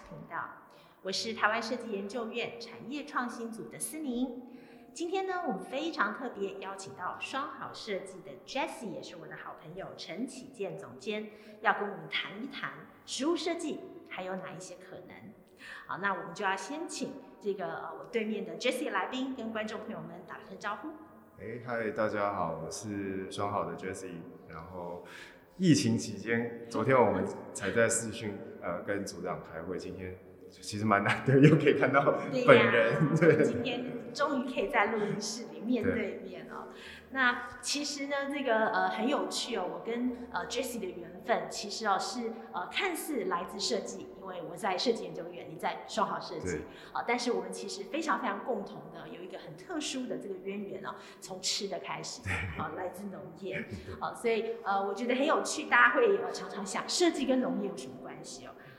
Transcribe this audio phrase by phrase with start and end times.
[0.00, 0.48] 频道，
[1.02, 4.42] 我是台湾设计研究院产业创新组的思宁。
[4.94, 12.72] 今天呢，我们非常特别邀请到双好设计的 Jessie，也是我的好朋友陈启建总监，要跟我们谈一谈
[13.04, 15.16] 实物设计还有哪一些可能。
[15.86, 20.88] 好，那我们就要先请这个我对面的 Jessie 来宾跟观众朋友们打声招呼。
[21.38, 25.04] 哎，嗨，大家好，我是双好的 Jessie，然后。
[25.58, 29.78] 疫情期间，昨天我们才在视讯，呃，跟组长开会。
[29.78, 30.16] 今天
[30.48, 32.02] 其实蛮难得，又可以看到
[32.46, 33.16] 本人。
[33.16, 36.68] 对， 对，今天终于可以在录音室里面对面哦。
[37.10, 39.68] 那其实呢，这个呃很有趣哦。
[39.70, 47.04] 我跟呃 Jessie 的缘分，其实哦是呃看似来自设计，因为我在设计研究院，你在双好设计啊。
[47.06, 52.22] 但是我们其实非常非常共同的有一个很特殊的这个渊源哦，从吃的开始
[52.58, 53.62] 啊，来自农业
[54.00, 58.11] 啊， 所以呃我觉得很有趣，大家会常常想设计跟农业有什么关系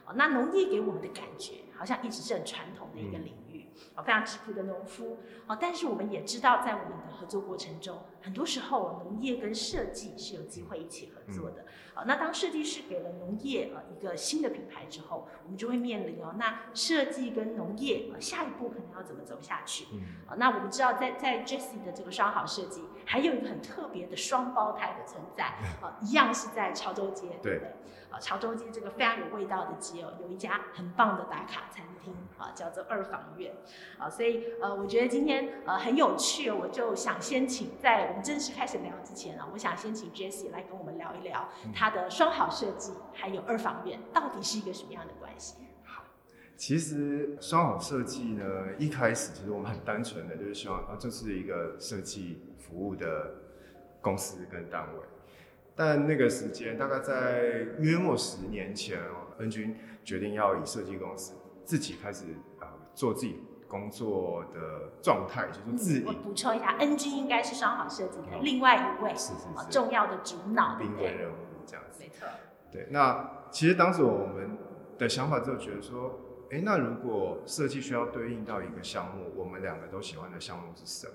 [0.07, 0.13] 哦？
[0.15, 3.67] 那农业给我们的感觉好像一直是很传统的一个领域。
[4.05, 5.17] 非常质朴的农夫，
[5.59, 11.65] 但是我们也知道，在我们的合作过程中，很多时候农业跟设计是有机会一起合作的。
[11.93, 19.85] 啊，那当设计师给了农业呃一个新的品牌之后，我们就会面临哦，那设计跟农业下一步可能要怎么走下去？
[20.27, 25.45] 哦，那我们知道在在 Jessie 的这个双好设计，还有一个很特别的双胞胎的存在，
[25.81, 27.73] 啊，一样是在潮州街，对不对？
[28.13, 33.55] 啊，潮州街这个非常有味道的街哦，有一家很棒的打卡餐厅啊，叫做二房院。
[33.97, 45.55] 啊，所以呃，我觉得今天呃很有趣哦，我就想先请在我们正式开始聊之前啊，我想先请 Jessie 来跟我们聊一聊他的双好设计还有二房院到底是一个什么样的关系？
[45.83, 46.03] 好，
[46.55, 53.33] 其实双好设计呢，一开始其实我们很单纯的就是希望啊，这是一个设计服务的
[54.01, 54.99] 公司跟单位。
[55.75, 61.33] 但那个时间大概在约莫十年前哦，恩君决定要以设计公司
[61.65, 62.25] 自己开始
[62.59, 66.03] 啊、呃、做自己工作的状态，就是自己。
[66.05, 71.35] 我补充一下，恩君应该是双好设计的另外一位是是是重要的主脑，灵魂人物
[71.65, 71.99] 这样子。
[71.99, 72.27] 没错。
[72.71, 74.57] 对，那其实当时我们
[74.99, 76.19] 的想法就觉得说，
[76.51, 81.13] 哎，那如果设计需要对应到一个项目，我们两个都喜欢的项目是什么？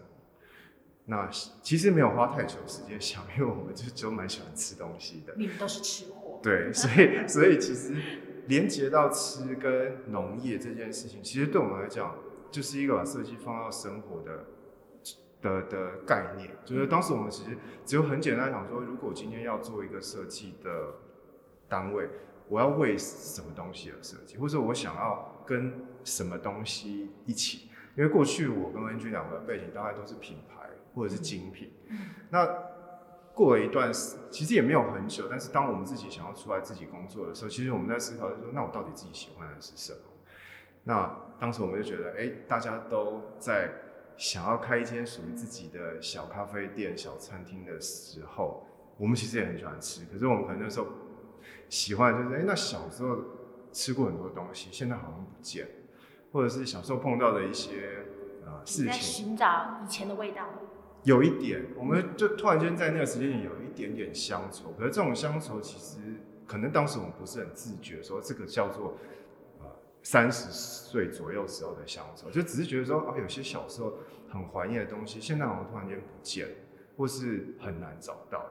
[1.10, 1.26] 那
[1.62, 5.32] 其实没有花太久时间想，因为我们就就蛮喜欢吃东西的。
[5.38, 6.38] 你们都是吃货。
[6.42, 7.94] 对，所以所以其实
[8.46, 12.14] 连接到吃跟农业这件事情，其实对我们来讲，
[12.50, 14.44] 就是一个把设计放到生活的
[15.40, 16.50] 的的概念。
[16.66, 20.94] 就是当时我们其实只有很简单想说，如果今天要做一个设计的
[21.70, 22.06] 单位，
[22.48, 25.72] 我要为什么东西而设计，或者我想要跟
[26.04, 27.70] 什么东西一起？
[27.96, 30.68] 因为过去我跟恩君两个的背景大概都是品牌。
[30.98, 31.70] 或者是精品，
[32.30, 32.44] 那
[33.32, 35.28] 过了一段时，其实也没有很久。
[35.30, 40.00] 但是当我们自己想要出来自己工作的时候，其实我们在思考，就说，那我到底自己喜欢的是什么？
[40.82, 43.70] 那当时我们就觉得，哎，大家都在
[44.16, 48.66] 想要开一间属于自己的小咖啡店、小餐厅的时候，
[48.96, 50.04] 我们其实也很喜欢吃。
[50.12, 50.88] 可是我们可能那时候
[51.68, 53.18] 喜欢就是，哎，那小时候
[53.70, 55.68] 吃过很多东西，现在好像不见，
[56.32, 58.04] 或者是小时候碰到的一些
[58.44, 60.48] 呃事情，寻找以前的味道。
[61.04, 65.98] 有一点，我们就突然间在那个时间点有一点点乡愁，可是这种乡愁其实
[66.46, 68.98] 可能当时我们不是很自觉，说这个叫做
[69.60, 69.66] 呃
[70.02, 73.94] 三十岁左右时候的乡愁，就只是觉得说啊，有些小时候
[74.28, 76.54] 很怀念的东西，现在好像突然间不见了，
[76.96, 78.44] 或是很难找到。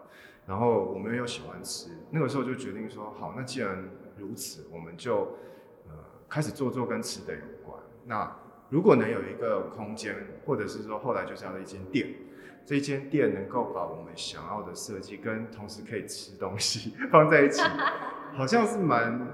[0.47, 3.87] 然后我们又喜欢吃，那个时候就决定说，好，那既然
[4.17, 5.37] 如此，我们就
[5.85, 5.93] 呃
[6.29, 7.77] 开始做做跟吃的有关。
[8.05, 8.33] 那
[8.69, 12.07] 如果能有一个空间，或者是说后来就是要的一间店。
[12.67, 17.61] 这间店能够把我们想要的设计跟同时可以吃东西 放在一起，
[18.35, 19.25] 好像是蛮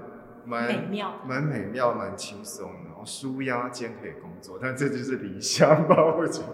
[0.44, 5.96] 蛮美妙、蛮美妙、蛮轻松的，然后舒压兼可以工作，但这就是理想吧？
[6.16, 6.48] 我觉得。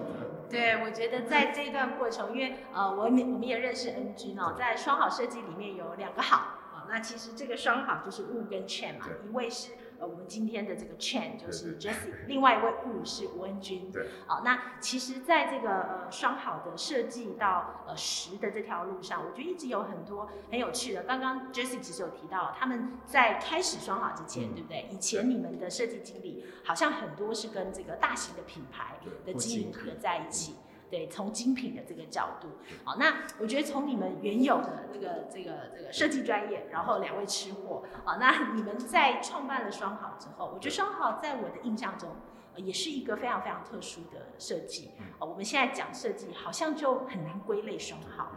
[0.48, 6.36] 对，我觉得在这一段过程，因为呃，我们我们也认识 NG 呢，在双好设计里面有两个好
[6.72, 9.72] 啊，那其实这个双好就是 Wu 跟 Chen 嘛，一位是。
[10.00, 13.92] 呃我们今天的这个 Chen 就是 Jessie，另外一位物是吴恩君。
[13.92, 14.08] 对。
[14.26, 21.02] 好，那其实在这个呃双好的设计到呃十的这条路上，我觉得一直有很多很有趣的。
[21.02, 24.88] 刚刚 Jessie 其实有提到，他们在开始双好之前，嗯、对不对？
[24.90, 30.54] 以前你们的设计经理好像很多是跟这个大型的品牌的经营合在一起。
[30.90, 32.48] 对，从精品的这个角度，
[32.84, 42.16] 好，那我觉得从你们原有的这个这个这个设计专业，然后两位吃货，好，那你们在创办了双好之后，我觉得双好在我的印象中，
[42.56, 44.90] 也是一个非常非常特殊的设计。
[45.20, 48.32] 哦，我们现在讲设计，好像就很难归类双好。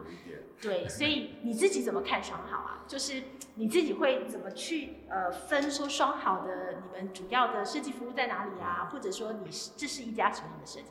[0.61, 2.83] 对，所以你自己怎么看双好啊？
[2.88, 3.23] 就是
[3.55, 8.89] 你自己会怎么去呃分说双好的你们主要的设计服务在哪里啊？
[8.91, 10.88] 或者说你是这是一家什么样的设计？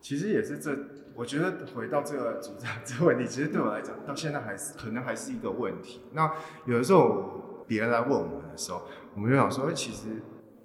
[0.00, 0.76] 其实也是这，
[1.14, 6.00] 我觉得回到这个主张这个问题，其实对我来讲，到现在还是可能还是一个问题。
[6.12, 6.32] 那
[6.64, 8.82] 有的时候别人来问我们的时候，
[9.14, 10.08] 我们就想说，其实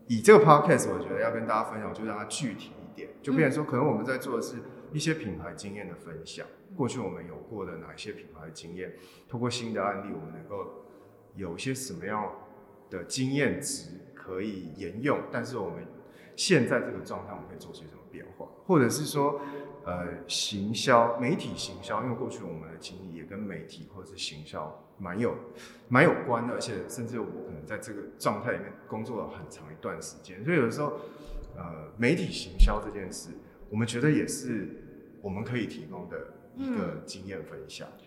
[0.08, 4.56] 以这个 podcast，我觉得要跟大家分享，就让它具体一点，就变成说，可能我们在做的是
[4.94, 6.48] 一些品牌经验的分享，
[6.78, 8.94] 过去我们有过的哪一些品牌经验，
[9.28, 10.86] 通过新的案例，我们能够
[11.36, 12.32] 有一些什么样
[12.90, 15.86] 的经验值可以沿用，但是我们
[16.38, 18.00] 现在这个状态，我们可以做些什么？
[18.16, 19.42] 变化，或者是说，
[19.84, 24.62] 呃，行销、媒体行销，因为过去我们的经历也跟媒体或者是行销
[24.98, 25.36] 蛮有
[25.90, 30.94] 蛮有关的，而且甚至我可能在这个状态里面工作了很长一段时间，所以有的时候，
[31.58, 33.32] 呃，媒体行销这件事，
[33.70, 34.70] 我们觉得也是
[35.22, 36.18] 我们可以提供的
[36.56, 37.88] 一个经验分享。
[38.00, 38.05] 嗯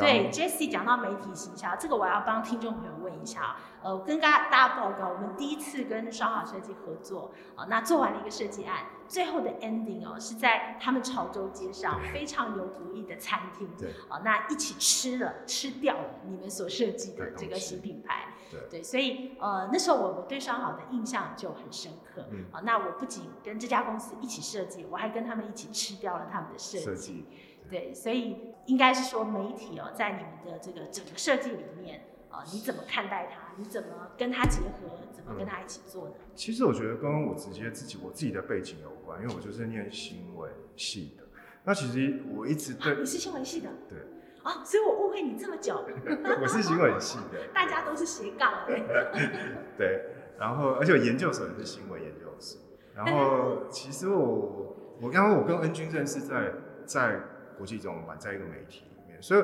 [0.00, 3.56] 对，Jesse 讲到媒体行销，这个我要帮听众朋友问一下。
[3.82, 27.24] 呃，跟大家大家报告，我们第一次跟双好设计合作，呃，那做完了一个设计案，最后的 ending 哦，是在他们潮州街上非常有古意的餐厅，对，呃，那一起吃了吃掉了你们所设计的这个新品牌，对，对，所以呃那时候我我对双好的印象就很深刻，嗯，呃，那我不仅跟这家公司一起设计，我还跟他们一起吃掉了他们的设计。
[27.70, 33.52] 对，所以应该是说媒体哦，在你们的这个整个设计里面啊，你怎么看待它？
[33.56, 34.96] 你怎么跟它结合？
[35.12, 36.14] 怎么跟它一起做呢？
[36.18, 41.24] 嗯，其实我觉得跟我直接自己我自己的背景有关，因为我就是念新闻系的。
[41.64, 43.68] 那其实我一直对，啊，你是新闻系的？
[43.88, 43.98] 对。
[44.44, 45.84] 啊，所以我误会你这么久。
[46.40, 47.48] 我是新闻系的。
[47.52, 48.64] 大家都是斜杠。
[49.76, 50.04] 对，
[50.38, 52.60] 然后而且我研究所也是新闻研究所。
[52.94, 56.52] 然后 其实我我刚刚我跟恩君认识在
[56.84, 57.20] 在。
[57.56, 59.42] 国际中玩在一个媒体里面，所以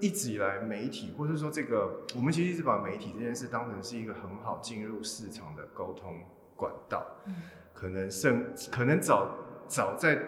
[0.00, 6.20] 一直以来媒体，或者说这个，我们其实一直把媒体这件事当成是一个很好进入市场的沟通
[6.56, 7.06] 管道。
[7.26, 7.34] 嗯，
[7.72, 9.36] 可能甚，可能早
[9.68, 10.26] 早在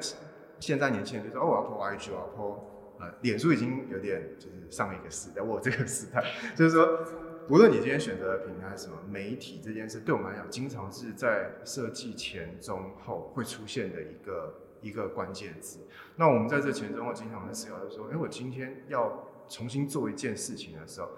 [0.60, 2.58] 现在年轻人就说，哦，我要 po IG，我要 po，
[3.00, 7.00] 呃，脸书已经有点就是上一个时代，我这个时代， 就是说，
[7.48, 14.54] 无论你今天选择的平台是什么，媒体这件事对我们来讲，经常是在设计前、中、后会出现的一个。
[14.84, 15.80] 一个关键字，
[16.16, 21.08] 那我们在这前中后经常在思考，就说，哎，我今天要重新做一件事情的时候，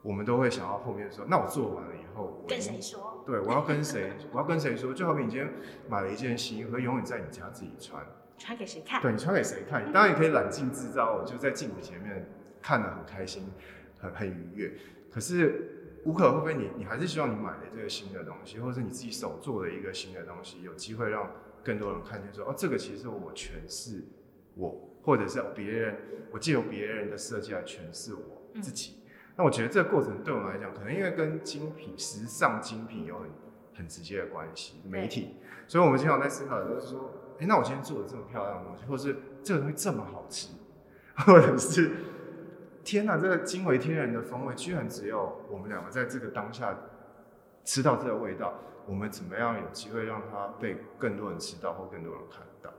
[0.00, 3.22] 我们都会想到后面说，那我做完了以后，我跟谁说？
[3.26, 4.14] 对，我要跟谁？
[4.32, 4.94] 我要跟谁说？
[4.94, 5.52] 就好比你今天
[5.90, 8.02] 买了一件新衣服，永远在你家自己穿，
[8.38, 9.02] 穿给谁看？
[9.02, 9.86] 对，你穿给谁看？
[9.86, 12.26] 你当然也可以揽镜自照，就在镜子前面
[12.62, 13.46] 看得很开心，
[13.98, 14.72] 很很愉悦。
[15.12, 21.30] 可是无可厚非，你你还是希望你买的这个新的东西，或者是你自己手做的一个新的东西，有机会让。
[21.66, 24.04] 更多人看见说哦，这个其实我诠释
[24.54, 25.96] 我，或者是别人，
[26.30, 29.00] 我借由别人的设计来诠释我自己。
[29.00, 33.28] 嗯、那我觉得这个过程对我们来讲，可能因为跟精品、时尚精品有很
[33.78, 35.38] 很直接的关系，媒体。
[35.66, 37.10] 所以我们经常在思考的就是说，
[37.40, 40.54] 哎，那我今天做的这么漂亮的东西，或者是这个东西这么好吃，
[41.26, 41.90] 或者是
[42.84, 46.78] 天哪，这个惊为天人的风味，居然只有我们两个在这个当下
[47.64, 48.54] 吃到这个味道。
[48.86, 52.70] 我们怎么样有机会让它被更多人知道或更多人看到？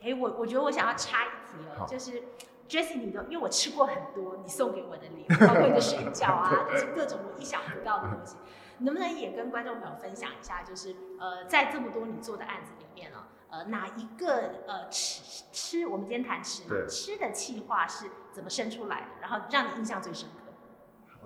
[0.00, 2.22] 哎、欸，我我觉得我想要插一题哦，就是
[2.68, 8.36] Jessie 你的，因为我吃过很多你送给我的礼物，包括你的水饺啊， 就是各种我意想不到的东西，
[8.78, 10.62] 能不能也跟观众朋友分享一下？
[10.62, 20.39] 就是呃，在这么多你做的案子里面呢，呃，哪一个呃吃吃，我们今天谈吃吃的气划是怎么生出来的，然后让你印象最深刻？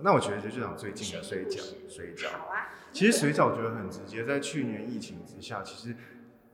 [0.02, 2.30] 那我觉得就就讲最近的水饺，水饺。
[2.38, 2.68] 好啊。
[2.92, 5.96] 其实水饺我觉得很直接，在去年疫情之下，其实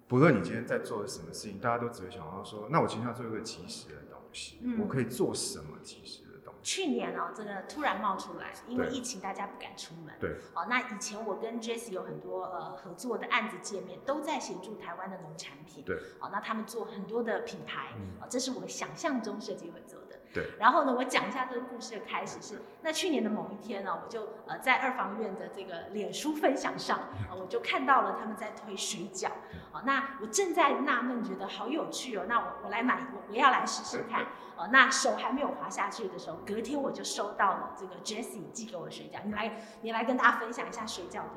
[0.09, 10.15] 不论你今天在做什么事情，大家都只会想到说，那我今天要做一个即时的东西，嗯、我可以做什么即时的东西去年哦，这个突然冒出来，因为疫情大家不敢出门。
[10.21, 10.37] 对。
[10.55, 15.85] 哦，那以前我跟 Jessie 有很多呃合作的案子界面，都在协助台湾的农产品。
[15.85, 15.97] 对。
[16.21, 20.20] 哦，那他们做很多的品牌，哦，这是我想象中设计会做的。
[20.33, 20.51] 对。
[20.59, 27.01] 然后呢，我讲一下这个故事的开始是，那去年的某一天呢，我就呃在二房院的这个脸书分享上，
[27.39, 29.29] 我就看到了他们在推水饺。
[29.73, 34.27] 哦，那我正在纳闷，觉得好有趣哦，那我我来买，我我要来试试看。
[34.57, 39.19] 哦，那手还没有滑下去的时候，隔天我就收到了这个 Jessie 寄给我的水饺。
[39.25, 41.31] 你来，你来跟大家分享一下水饺的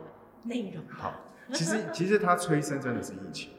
[0.43, 0.83] 内容。
[0.89, 1.13] 好，
[1.53, 3.51] 其实其实它催生真的是疫情，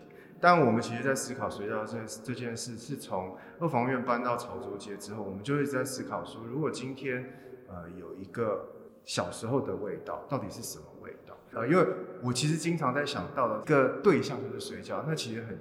[0.44, 7.24] 但我们其实在思考水饺这这件事，是从二房院搬到潮州街之后，我们就一直在思考说，如果今天
[7.66, 8.68] 呃有一个
[9.04, 11.34] 小时候的味道，到底是什么味道？
[11.54, 11.86] 呃，因为
[12.22, 15.58] 我其实经常在想到的一个对象就是水饺，那其实很。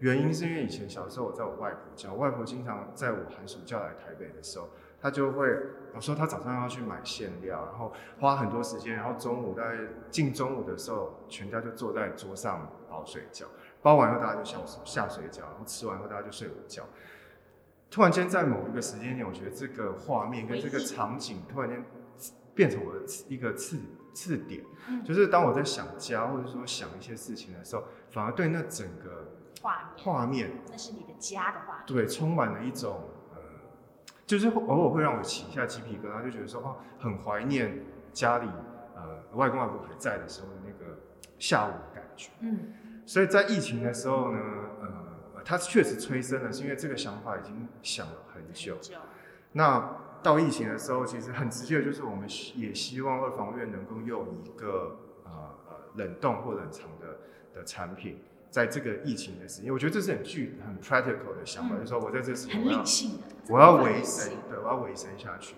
[0.00, 4.68] 原因是因为以前小时候我在我外婆家，我外婆经常在我寒暑假来台北的时候，
[5.00, 5.48] 她就会
[5.94, 7.90] 有时候她早上要去买馅料，然后
[8.20, 9.78] 花很多时间，然后中午大概
[10.10, 13.44] 近中午的时候，全家就坐在桌上包水饺，
[13.82, 16.84] 包完后大家就下下水饺，然后吃完后大家就睡午觉。
[17.90, 21.84] 突然间在某一个时间点，我觉得这个画面跟这个场景突然间
[22.54, 23.78] 变成我的一个刺
[24.12, 24.64] 刺点，
[25.04, 29.32] 就是当我在想家或者说想一些事情的时候，反而对那整个。
[29.98, 31.86] 画面，那是你的家的画面。
[31.86, 33.00] 对，充满了一种
[33.34, 33.40] 呃，
[34.24, 38.48] 就是偶尔会让我起一下鸡皮疙瘩，就觉得说哦，很怀念家里
[38.94, 41.00] 呃外公外婆还在的时候的那个
[41.40, 42.30] 下午的感觉。
[42.40, 42.74] 嗯，
[43.06, 44.38] 所以在疫情的时候呢，
[44.82, 48.76] 呃，它确实催生了，是因为这个想法已经想了很久。
[49.52, 55.30] 那到疫情的时候，其实很直接的就是我们也希望二房院能够用一个呃
[55.68, 57.18] 呃冷冻或冷藏的
[57.54, 58.18] 的产品。
[58.48, 62.82] 在这个疫情的时间，我觉得这是很具很 practical 的想法，嗯、就是说我在这时候我要
[63.48, 65.56] 我要维生，对，我要维生下去。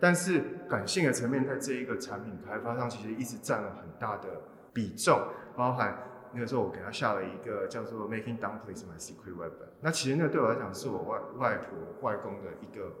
[0.00, 4.40] 但是感性的层面，在这一个产品开发上，其实一直占了很大的
[4.72, 5.20] 比重，
[5.56, 5.98] 包含
[6.32, 9.68] 那个时候我给他下了一个叫做 Making Dumplings My Secret Weapon。
[9.80, 12.92] 那其实那对我来讲，是我外外婆外公的一个，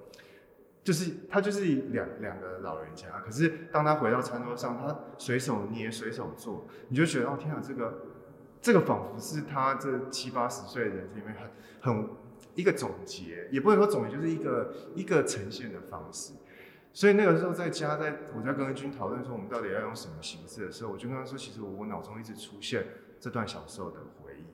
[0.82, 8.04] 就是他就是两两个老人家，可是当他回到餐桌上，他随手捏随手做，你就觉得哦天啊，这个。
[8.60, 11.32] 这个仿佛是他这七八十岁的人生里面
[11.80, 12.10] 很很
[12.56, 16.32] 一个总结，也不能说总结，就是一个一个呈现的方式。
[16.92, 22.84] 所以那个时候在家，在我在跟恩君讨论说我们到底要用什么形式的时候，我就跟他说，其实我脑中一直出现
[23.20, 24.44] 这段小时候的回忆。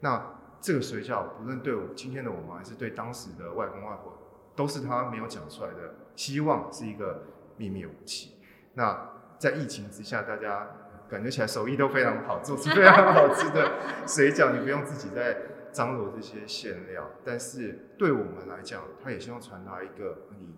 [0.00, 4.12] 那这个水饺，不论对我今天的我们，还是对当时的外公外婆，
[4.54, 7.22] 都是他没有讲出来的，希望是一个
[7.56, 8.36] 秘密武器。
[8.74, 10.68] 那在疫情之下，大家。
[11.06, 13.72] 感觉起来手艺都非常好，做出非常好吃的
[14.06, 15.36] 水饺，你不用自己再
[15.70, 17.08] 张罗这些馅料。
[17.22, 20.56] 但是对我们来讲，他也希望传达一个：你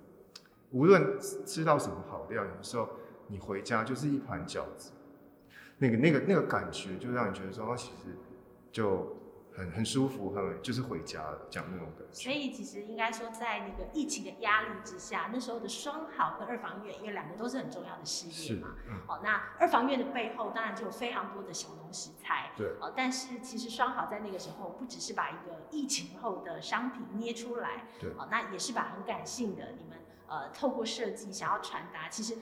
[0.70, 2.88] 无论吃到什么好料，有时候
[3.26, 4.92] 你回家就是一盘饺子，
[5.78, 8.16] 那个那个那个感觉，就让你觉得说，其实
[8.72, 9.14] 就。
[9.58, 12.24] 很很舒服，很就是回家了，讲那种感觉。
[12.24, 18.74] 所以其实应该说，在那个疫情的压力之下，那时候的双好跟二房院，因为两个都是很重要的事业嘛。
[18.86, 19.00] 嗯。
[19.08, 22.52] 哦，那二房院的背后当然就有非常多的小农食材。
[22.54, 22.66] 对。
[22.82, 28.10] 哦，但是其实双好在那个时候不只是把一个疫情后的商品捏出来，对。
[28.10, 32.36] 哦，那也是把很感性的你们呃透过设计想要传达，其实。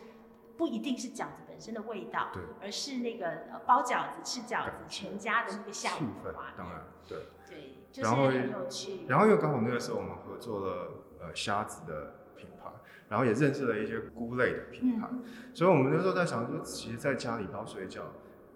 [0.57, 6.35] 不一定是饺子本身的味道，对，而是那个呃包饺子、吃饺子全家的那个下午氛。
[6.59, 9.07] 当然，对，对，就是很有趣。
[9.07, 10.89] 然后又刚好那个时候我们合作了
[11.21, 12.73] 呃虾子的品牌，
[13.09, 15.23] 然后也认识了一些菇类的品牌，嗯、
[15.55, 18.01] 所以我们那时候在想说，其实在家里包水饺，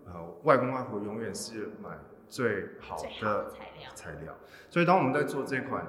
[0.06, 4.34] 呃，外公外婆永远是买最好的材料，材料。
[4.68, 5.86] 所以当我们在做这款。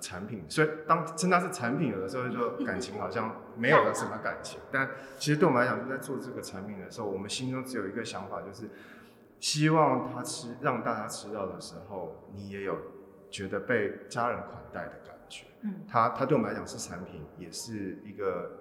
[0.00, 4.60] 产品，所以当称它是产品，有的时候就感情好像没有了什么感情。
[4.70, 8.70] 但其实对我们来讲，就在做这个产品的时候，我们心中只有一个想法，就是
[9.40, 12.76] 希望他吃，让大家吃到的时候，你也有
[13.30, 15.46] 觉得被家人款待的感觉。
[15.62, 18.60] 嗯，它它对我们来讲是产品，也是一个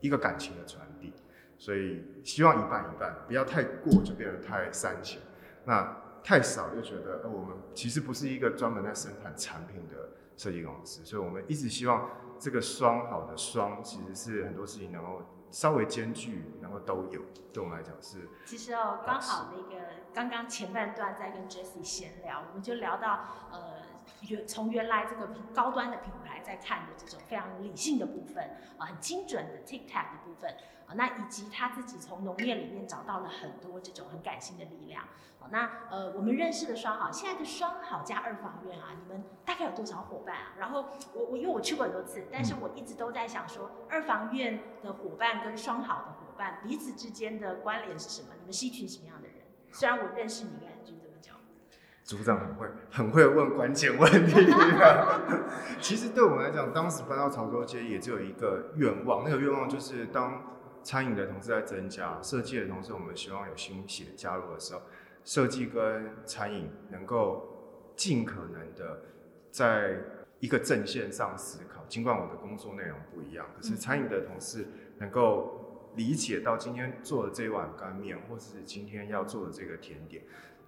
[0.00, 1.12] 一个感情的传递。
[1.56, 5.20] 所以希望一半一半，不要太过就变得太煽情，
[5.64, 10.08] 那太少又觉得呃我们其实不是一个专门在生产产品的。
[10.36, 17.22] 设计公司，所以我们一直希望这个双好的双，其实是很多事情能够稍微兼具，然后都有。
[17.52, 18.28] 对我们来讲是。
[18.44, 23.20] 其实哦，刚好那个刚刚前半段在跟 Jessie 闲聊，我们就聊到
[23.52, 23.74] 呃，
[24.28, 30.52] 原从原来这个高端的品牌在看的这种非常理性的部分啊，很精准的 tic tac 的部分
[30.86, 35.04] 啊，那以及他自己从农业里面找到了很多这种很感性的力量。
[35.50, 40.54] 那呃，我们认识的双好，现在的双好加二房院啊，你们大概有多少伙伴啊？
[40.58, 48.28] 然后我我因为我去过很多次，但是我一直都在想说，二房院的伙伴跟双好的伙伴彼此之间的关联是什么？
[48.38, 49.36] 你们是一群什么样的人？
[49.70, 51.32] 虽然我认识你们就这么久。
[52.04, 55.20] 组长很会很会问关键问题啊。
[55.78, 60.53] 其实对我们来讲，当时搬到潮州街也只有一个愿望，那个愿望就是当
[60.84, 64.82] 餐饮的同事在增加，设计的同事我们希望有新血加入的时候。
[65.24, 69.00] 设计跟餐饮能够尽可能的
[69.50, 69.96] 在
[70.38, 74.66] 一个阵线上思考，尽管我的工作内容不一样，可是餐饮的同事
[74.98, 80.22] 能够理解到今天做的这碗干面，或是今天要做的这个甜点，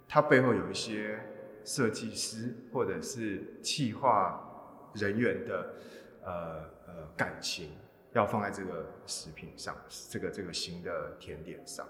[0.09, 1.21] 它背后有一些
[1.63, 4.41] 设计师或者是企划
[4.95, 5.75] 人员的
[6.25, 7.73] 呃呃感情，
[8.17, 9.77] 要放在这个食品上，
[10.11, 11.87] 这个这个新的甜点上。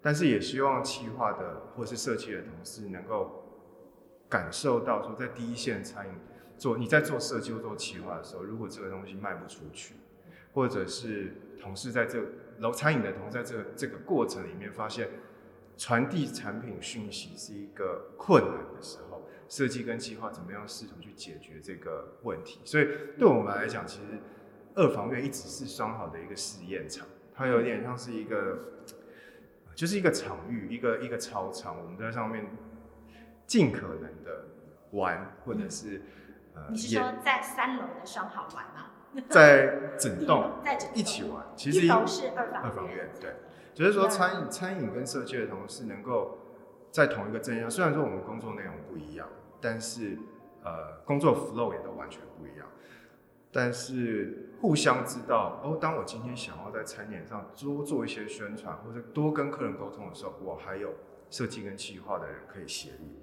[0.00, 3.44] 但是也希望企划的或是设计的同事能够
[4.28, 6.14] 感受到，说在第一线餐饮
[6.56, 9.96] 做你在做设计或做企划的时候，如果这个东西卖不出去，
[10.54, 12.22] 或者是同事在这
[12.58, 15.08] 楼餐饮的同事在这个这个过程里面发现
[15.76, 22.60] 传递产品讯息是一个困难的时候，设计跟企划怎么样试图去解决这个问题？
[22.64, 22.84] 所以
[23.18, 24.20] 对我们来讲，其实
[24.76, 27.04] 二房院一直是双好的一个试验场，
[27.34, 28.72] 它有点像是一个。
[29.74, 32.46] 就是一个场域，一个一个操场，我们在上面
[33.46, 34.46] 尽可能的
[34.92, 35.98] 玩，或者是、
[36.54, 39.22] 嗯、呃，你是说在三楼的双好玩吗？
[39.28, 43.34] 在整栋在整一起玩，其实一楼是二房院，二房院对，
[43.74, 46.38] 就是说餐饮餐饮跟设计的同事能够
[46.90, 49.28] 在同一个阵营，虽然说我们工作内容不一样，
[49.60, 50.18] 但是
[50.64, 52.66] 呃，工作 flow 也都完全不一样。
[53.52, 60.94] 但是互相知道哦，当我今天想要在餐点上多做一些宣传，或者多跟客人沟通的时候，我还有
[61.30, 63.18] 设计跟企划的人可以协力。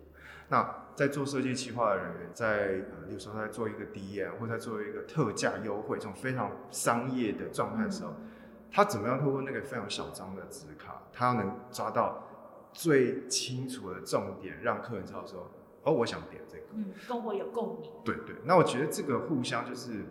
[0.50, 2.48] 那在做设计企划的人员，在
[2.92, 8.30] 呃，比如说在做一个 DM 或者在做一个特价优惠这种非常商业的状态的时候，嗯、
[8.72, 12.24] 他怎么样透过那个非常小张的纸卡，他能抓到
[12.72, 15.50] 最清楚的重点，让客人知道说。
[15.86, 17.92] 哦，我想点这个，嗯，跟我有共鸣。
[18.06, 20.06] 对对，那我觉得这个互相就是，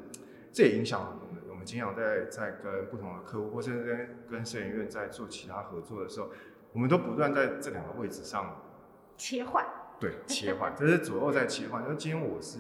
[0.53, 1.43] 这也影响了我们。
[1.49, 6.29] 我们经常在在跟不同的客户，或者跟跟摄影院在做其他合作的时候，
[6.73, 8.61] 我们都不断在这两个位置上
[9.17, 9.65] 切换。
[10.01, 11.85] 对，切换， 这是左右在切换。
[11.85, 12.59] 就今天我是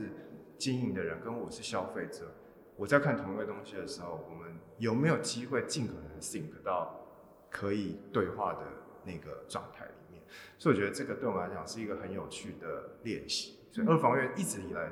[0.56, 2.32] 经营的人，跟我是消费者，
[2.76, 7.04] 我在看同一个东西的时候，我们有没有机会尽可能 sync 到
[7.50, 8.60] 可以对话的
[9.04, 10.22] 那个状态里面？
[10.58, 13.58] 所以我觉得这个对我们来讲是一个很有趣的练习。
[13.72, 14.88] 所以二房院一直以来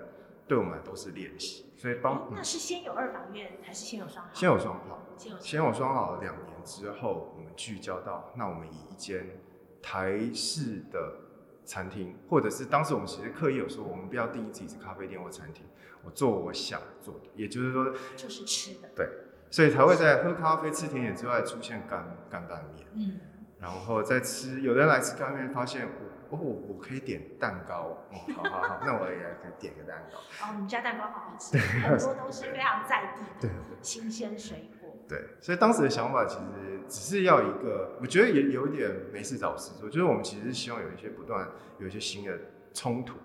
[0.50, 1.72] 对我们来都是练习。
[1.76, 4.30] 所以帮、嗯、那是先有二房院还是先有双好？
[4.34, 4.98] 先有双好，
[5.38, 6.18] 先有双好。
[6.20, 9.24] 两年之后，我们聚焦到那我们以一间
[9.80, 11.20] 台式的
[11.64, 15.64] 餐厅，或者是当时我们其实刻意有说，我们不要定义自己是咖啡店或餐厅，
[16.02, 18.90] 我做我想做的，也就是说就是吃的。
[18.96, 19.08] 对，
[19.50, 22.86] 所以才会在喝咖啡、吃甜点之外出现干干拌面。
[22.94, 23.20] 嗯。
[23.60, 30.18] 然后再吃，有人来吃干面，发现我哦，我可以点蛋糕，哦，好好好，那我也可以点个蛋糕。
[30.18, 33.50] 哦，你们家蛋糕好好吃，很多都是非常在地的，对，
[33.82, 34.96] 新鲜水果。
[35.08, 42.38] 对，所以当时的想法其实只是要一个，我觉得也有一点没事找事做，就是我们其实是希望有一些不断有一些新的
[42.72, 43.16] 冲突，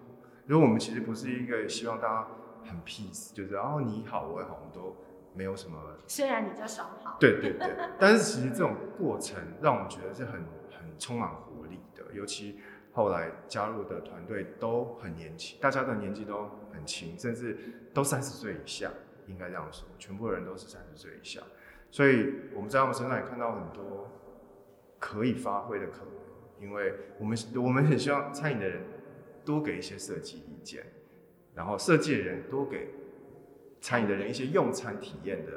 [0.45, 2.27] 如果我们其实不是一个希望大家
[2.63, 4.95] 很 peace，就是哦你好我也好，我们都。
[5.37, 10.31] 没有什么，虽然你叫小好，对对对，但是其实这种过程让我们觉得是很
[10.71, 12.61] 很充满活力的，尤其
[12.95, 17.57] 后来加入的团队都很年轻，大家的年纪都很轻，甚至
[17.93, 18.89] 都三十岁以下，
[19.27, 21.41] 应该这样说，全部人都是三十岁以下，
[21.91, 24.09] 所以我们在他们身上也看到很多
[24.97, 28.81] 可以发挥的可能，因为我们我们很希望餐饮的人
[29.43, 30.85] 多给一些设计意见，
[31.53, 32.89] 然后设计的人多给。
[33.81, 35.51] 餐饮的人一些用餐体验的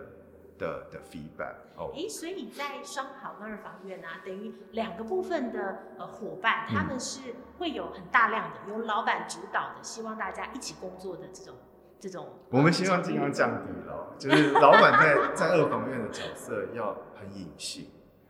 [0.59, 11.55] 的的 feedback 哦，哎，所以在双好跟二房院啊，等于两个部分的呃伙伴，他们是会有很大量的由老板主导的，希望大家一起工作的这种
[12.01, 12.29] 这种。
[12.51, 17.87] 我们希望尽量降低了，就是老板在在二房院的角色要很隐性，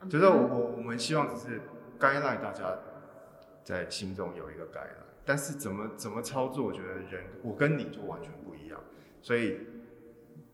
[0.08, 1.62] 就是我我我们希望只是
[1.98, 2.78] guideline 大家
[3.64, 8.78] 在心中有一个 guideline，但是怎么怎么操作，我觉得人我跟你就完全不一样，
[9.22, 9.66] 所以。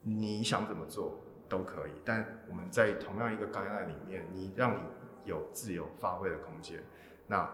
[0.07, 4.81] 你想怎么做都可以，但我们在同样一个概念里面，你让你
[5.25, 6.83] 有自由发挥的空间，
[7.27, 7.49] 那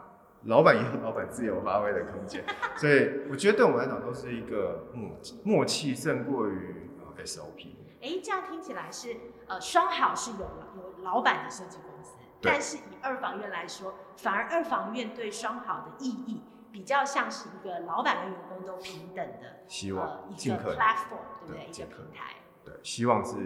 [0.45, 2.43] 老板也有老板自由发挥的空间，
[2.77, 5.11] 所以我觉得对我们来讲都是一个默
[5.45, 7.75] 默契胜过于 SOP。
[8.01, 9.15] 哎，这样听起来是
[9.47, 21.67] 呃双好是有有老板的设计公司，但是以二房院来说，反而二房院对双好的意义比较像是一个老板跟员工都平等的，希望、呃、一个 platform，对不对？
[21.67, 22.37] 一个平台。
[22.65, 23.37] 对，希望是。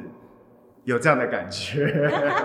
[0.85, 1.87] 有这样的感觉，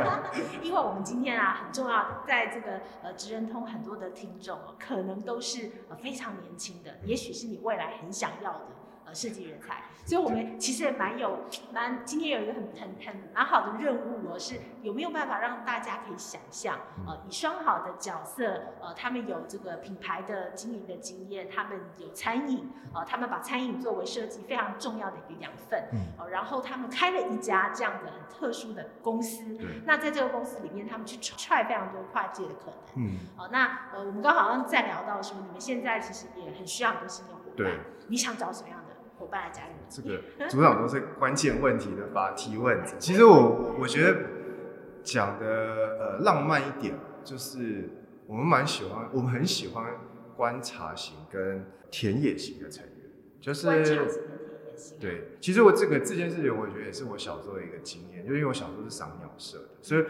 [0.63, 8.67] 因为我们今天啊很重要，在这个呃职人通很多的听众，可能都是呃非常年轻的，也许是你未来很想要的。
[9.13, 11.39] 设计人才，所以我们其实也蛮有
[11.73, 25.83] 蛮今天有一个很很很蛮好的任务哦，是有没有办法让大家可以想象，呃，以双好的角色，呃，他们有这个品牌的经营的经验，他们有餐饮，呃，他们把餐饮作为设计非常重要的一个养分，
[26.17, 38.78] 呃，然后他们开了一家这样的很特殊的公司，那在这个公司里面，他们去 try 非常多跨界的可能，嗯，呃，那呃，我们刚好像在聊到说，你们现在其实也很需要很多新的伙伴，你想找什么样的？
[39.19, 42.81] 伙伴来加入这个组长都是关键问题的发提问。
[42.97, 44.17] 其实我我觉得
[45.03, 45.45] 讲的
[45.99, 47.89] 呃浪漫一点，就是
[48.25, 49.85] 我们蛮喜欢，我们很喜欢
[50.37, 52.93] 观察型跟田野型的成员。
[53.41, 53.67] 就是
[54.99, 60.05] 对，其实我这个这件事情，我觉得也是我小时候的一个经验，就因为我小时候是赏鸟社的，所以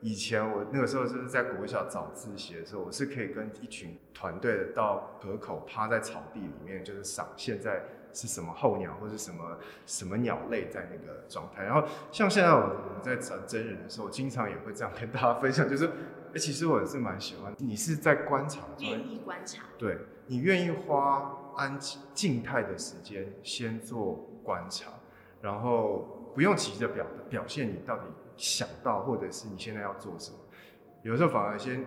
[0.00, 7.82] 以前我那个时候就是在国小早自习的时候，我是可以跟一群团队的到河口趴在草地里面，就是赏现在。
[8.12, 11.62] 是什么候鸟或者什么什么鸟类在那个状态？
[11.62, 15.86] 然后像现在我们在找真人的时候，我经常也会这样跟大家分享，就是，
[16.32, 24.90] 哎，其实我是蛮喜欢你是在观察，愿意观察，对，你愿意花安静静态的时间先做观察，
[25.40, 28.04] 然后不用急着表表现你到底
[28.36, 30.38] 想到或者是你现在要做什么，
[31.02, 31.84] 有时候反而先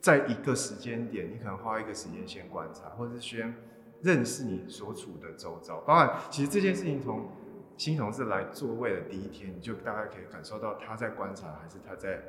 [0.00, 3.54] 在一个时间点，你可能花一个时间先观察，或者是先。
[4.02, 7.28] 认识你所处的周遭，当然，其实这件事情从
[7.76, 12.22] 新同事来座位的第一天，你就大概可以感受到他在观察，还是他在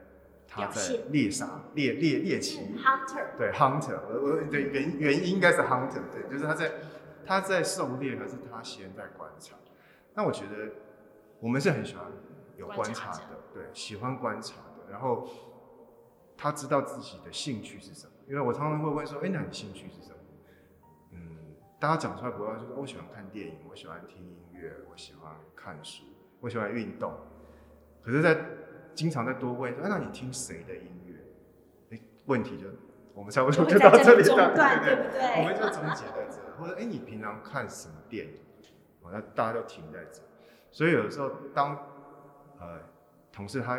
[0.48, 2.60] 他在猎杀猎猎猎奇。
[2.78, 3.38] Hunter。
[3.38, 6.72] 对，Hunter，我我对原原因应该是 Hunter，对，就是他在
[7.26, 9.56] 他在狩猎，还是他先在观察？
[10.14, 10.74] 那我觉得
[11.40, 12.06] 我们是很喜欢
[12.56, 13.20] 有观察的，
[13.52, 14.92] 对，喜欢观察的。
[14.92, 15.28] 然后
[16.38, 20.13] 他知道自己的兴趣是什么，因为我常常会问说，哎，那你兴趣是什么？
[21.84, 26.06] 大家讲出来不要就是我喜欢看电影，我喜欢听音乐，我喜欢看书，
[26.40, 27.14] 我喜欢运动。
[28.02, 28.40] 可是，在
[28.96, 31.18] 经常在多问，哎，那你听谁的音乐？
[31.92, 32.68] 哎，问题就
[33.14, 35.42] 我们差不多就到这里了， 对不对？
[35.42, 36.38] 我们就总结在这。
[36.58, 38.34] 或者，哎，你平常看什么电影？
[39.12, 40.22] 那大家都停在这。
[40.72, 41.76] 所以有的时候，当
[42.62, 42.80] 呃
[43.30, 43.78] 同事他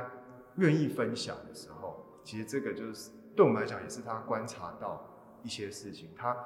[0.56, 5.08] 愿意分享的时候，其实这个就是对我们来讲，也是他观察到
[5.42, 6.36] 一些事情，他。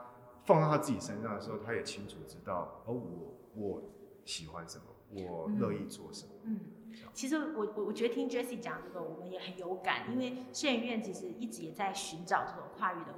[0.48, 3.82] 放到他自己身上的时候，他也清楚知道，哦，我我
[4.24, 4.84] 喜欢什么，
[5.22, 6.32] 我乐意做什么。
[6.44, 13.12] 嗯，嗯，其实我我我觉得听 Jessie 讲这个，我们也很有感，因为摄影院其实一直也在寻找这种跨域的。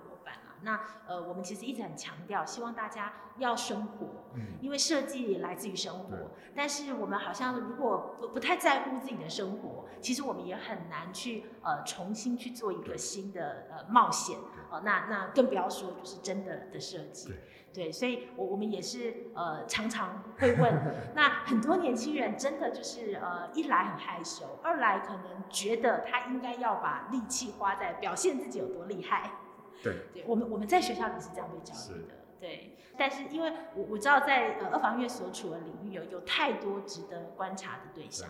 [0.62, 6.16] 那呃，我们其实一直很强调，希望大家要生活，嗯，因为设计也来自于生活。
[6.54, 14.38] 但是我们好像如果不不太在乎自己的生活，其实我们也很难去呃重新去做一个新的呃冒险。
[14.70, 17.34] 哦，那那更不要说就是真的的设计，
[17.74, 20.72] 对，对，所以我我们也是呃常常会问，
[21.16, 29.32] 那很多年轻人真的就是呃一来很害羞，二来可能觉得他应该要把力气花在表现自己有多厉害，
[29.82, 38.28] 对，对，我们我们在学校里是这样被教育的，对，但是因为我我知道在呃二房院所处的领域有有太多值得观察的对象，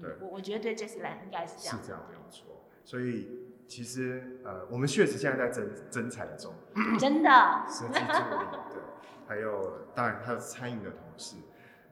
[0.00, 3.48] 对，我、嗯、我觉得对 Jessie 来应该是这样，是这样没有错，所以。
[3.68, 6.52] 其实，呃，我们确实现在在征征才中，
[6.98, 7.30] 真的，
[7.66, 8.82] 设计助理，对，
[9.26, 11.36] 还有当然还有餐饮的同事。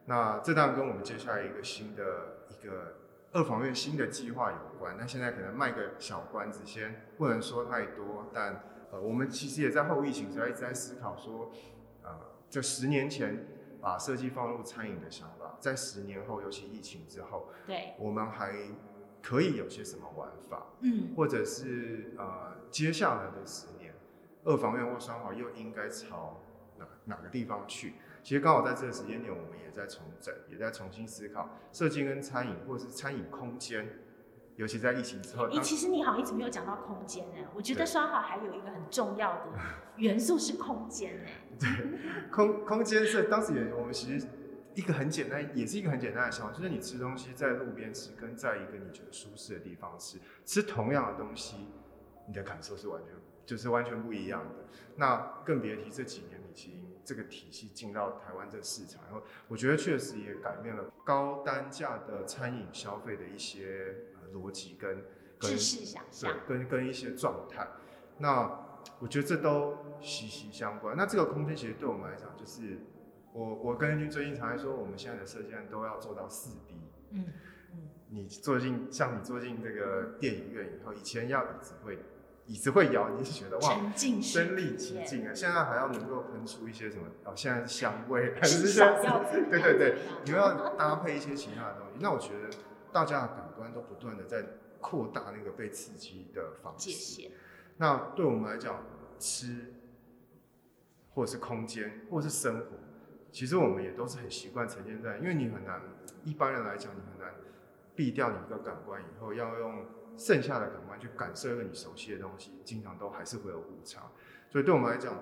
[0.05, 2.03] 那这当然跟我们接下来一个新的
[2.51, 2.99] 一个
[3.33, 4.97] 二房院新的计划有关。
[4.99, 8.27] 那现在可能卖个小关子，先不能说太多。
[8.35, 11.51] 但呃，我们其实也在后疫情时候一直在思考说，
[12.03, 12.11] 呃，
[12.49, 13.47] 这十年前
[13.81, 18.55] 把设计放入餐饮的想法，在十年后，尤其疫情之后，对，我们还。
[19.23, 20.69] 可以有些什么玩法？
[20.81, 23.95] 嗯，或者是呃，接下来的十年，
[24.45, 26.41] 二房院或双房又应该朝
[26.79, 27.97] 哪哪个地方去？
[28.23, 33.87] 其实刚好在这个时间点，我们也在重整，也在重新思考设计跟餐饮，或者是餐饮空间，
[34.61, 35.49] 尤其在疫情之后。
[35.49, 37.49] 你其实你好像一直没有讲到空间呢。
[37.55, 39.47] 我觉得双好还有一个很重要的
[39.97, 41.31] 元素是空间呢。
[41.59, 44.27] 对，空空间是当时也我们其实。
[44.77, 51.67] 一个很简单，也是一个很简单的想法，就是你吃东西在路边吃，跟在一个你觉得舒适的地方吃，吃同样的东西，
[52.29, 53.13] 你的感受是完全
[53.45, 54.55] 就是完全不一样的。
[54.95, 63.97] 那更别提这几年米其林这个体系进到台湾这个市场，然后我觉得确实也改变了高单价的餐饮消费的一些
[64.35, 65.05] 逻辑跟
[65.41, 67.67] 知识想象，跟跟一些状态。
[68.19, 68.67] 那
[68.99, 70.97] 我觉得这都息息相关。
[70.97, 72.81] 那这个空间其实对我们来讲，就是
[73.33, 76.75] 我我跟君最近常在说，我们现在的设计案都要做到四 D。
[77.13, 77.25] 嗯。
[78.13, 82.01] 你坐进像你坐进这个电影院以后，以前要椅子会
[82.45, 85.33] 椅子会摇，你是觉得哇，身临其境啊。
[85.33, 89.25] 现在还要能够喷出一些什么哦，现在是香味还是这样？
[89.49, 91.99] 对对对，你要搭配一些其他的东西。
[92.01, 92.51] 那我觉得
[92.91, 94.45] 大家的感官都不断的在
[94.81, 97.31] 扩大那个被刺激的方式。
[97.77, 98.83] 那对我们来讲，
[99.19, 99.75] 吃
[101.15, 102.67] 或者是空间或者是生活，
[103.31, 105.81] 其实我们也都是很习惯沉浸在，因为你很难
[106.25, 107.35] 一般人来讲，你很难。
[107.97, 109.85] 避掉你一个感官以后，要用
[110.17, 114.11] 剩下的感官去感受一个你熟悉的东西，经常都还是会有误差。
[114.49, 115.19] 所以对我们来讲，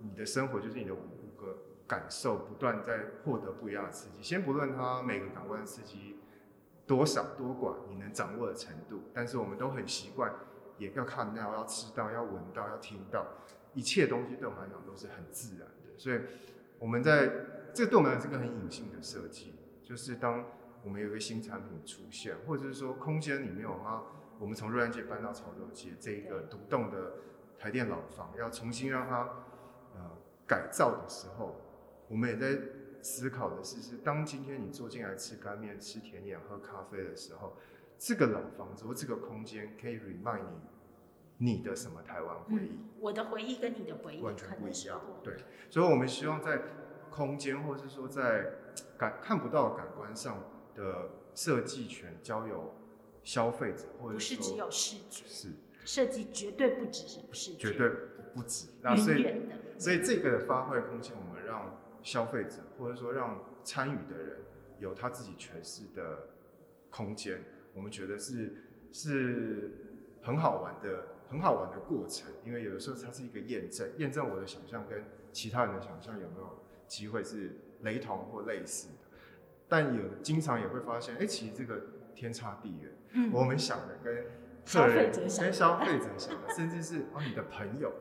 [0.00, 0.98] 你的生活就是你的五
[1.36, 4.22] 个感受，不断在获得不一样的刺激。
[4.22, 6.16] 先不论它每个感官的刺激
[6.88, 10.32] 多少多寡，你能掌握的程度，但是我们都很习惯，
[10.78, 13.24] 也要看到、要吃到、要闻到、要听到，
[13.74, 15.96] 一切东西对我们来讲都是很自然的。
[15.96, 16.18] 所以
[16.80, 17.30] 我们在
[17.72, 20.44] 这个对我们来讲是个很隐性的设计，就是当。
[20.84, 24.00] 我们有一个新产品出现，或者是说空间里面，我们
[24.38, 27.14] 我们从瑞安街搬到潮州街这一个独栋的
[27.58, 29.28] 台电老房，要重新让它
[29.96, 31.56] 呃改造的时候，
[32.06, 32.56] 我们也在
[33.02, 37.56] 思考的是，是当今天你坐进来吃干面、吃甜点、喝咖啡的时候，
[37.98, 40.42] 这个老房子或这个空间可以 remind
[41.38, 42.68] 你你的什么台湾回忆？
[42.70, 45.00] 嗯，我的回忆跟你的回忆完全不一样。
[45.22, 45.36] 对，
[45.70, 46.62] 所以我们希望在
[47.10, 48.52] 空间，或是说在
[48.96, 50.42] 感看不到感官上。
[50.78, 52.72] 的设计权交由
[53.24, 55.48] 消费者，或者不是只有视觉，是
[55.84, 57.90] 设计绝对不只是视觉，绝对
[58.32, 58.68] 不止。
[58.80, 59.26] 那所以，
[59.76, 61.76] 所以这个的发挥空间，我们让
[62.08, 64.38] 消费者，或者说让参与的人
[64.78, 66.30] 有他自己诠释的
[66.88, 67.44] 空间，
[67.74, 69.72] 我们觉得是是
[70.22, 72.32] 很好玩的，很好玩的过程。
[72.46, 79.18] 因为有的时候它是一个验证，验证我的想象跟其他人的想象有没有机会是雷同或类似的。
[79.68, 81.82] 但有经常也会发现，哎、欸，其实这个
[82.14, 82.90] 天差地远。
[83.12, 84.24] 嗯，我们想的跟
[84.64, 87.92] 客人、跟消费者想的，甚至是哦你的朋友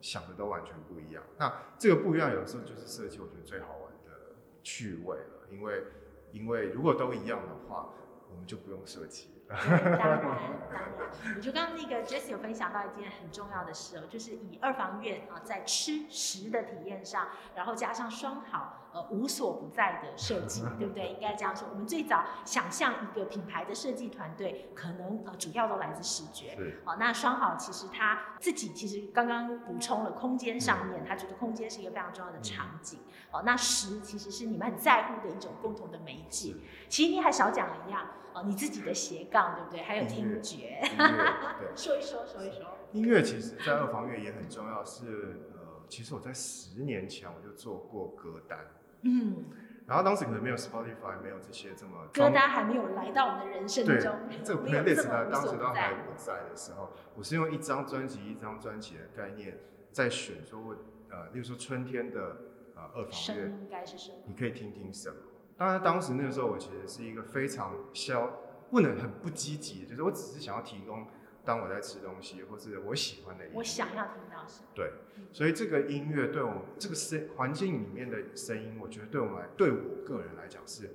[0.00, 1.22] 想的都完全不一样。
[1.38, 5.48] 那这个不一样，有时候就是设计我觉得最好玩的趣味了。
[5.50, 5.84] 因为，
[6.32, 7.90] 因为如果都一样的话，
[8.30, 9.30] 我们就不用设计。
[9.48, 10.38] 当然，当然，
[11.34, 21.12] 我觉得刚刚那个 Jessie 有分享到一件很重要的事哦，就是以二房院啊，在吃食的体验上，然后加上双好呃无所不在的设计， 对不对？
[21.12, 21.68] 应该这样说。
[21.70, 26.56] 我们最早想象一个品牌的设计团队，可能呃主要都来自视觉。
[26.56, 26.82] 是。
[26.84, 32.98] 好，那双好其实他自己其实刚刚补充了空间上面，他觉得空间是一个非常重要的场景。
[33.30, 36.54] 哦，那食其实是你们很在乎的一种共同的媒介。
[36.88, 38.42] 其实你还少讲了一样哦。
[38.44, 39.82] 你自己的斜杠对不对？
[39.82, 40.80] 还有听觉
[41.76, 42.66] 说一说，说一说。
[42.92, 44.82] 音乐其实，在二房院也很重要。
[44.82, 48.58] 是呃，其实我在十年前我就做过歌单，
[49.02, 49.44] 嗯，
[49.86, 54.12] 然后当时可能没有 Spotify，没有这些这么歌单还没有来到我们的人生中。
[54.44, 59.58] 这个 playlist 呢，当时都还不在的时候，我是用一张专辑一张专辑的概念
[59.90, 60.76] 在选，说
[61.10, 62.36] 呃，例如说春天的
[62.74, 64.18] 呃二房院，应该是什么？
[64.26, 65.16] 你可以听听什么？
[65.56, 68.30] 当然，当时那个时候，我其实是一个非常消，
[68.70, 71.06] 不能很不积极的，就是我只是想要提供，
[71.48, 73.56] 当我在吃东西，或是我喜欢的音乐。
[73.56, 74.68] 我想要听到什么？
[74.74, 74.92] 对，
[75.32, 80.90] 所以这个音乐对我这个声环境里面的声音，我觉得对我们来，对我个人来讲是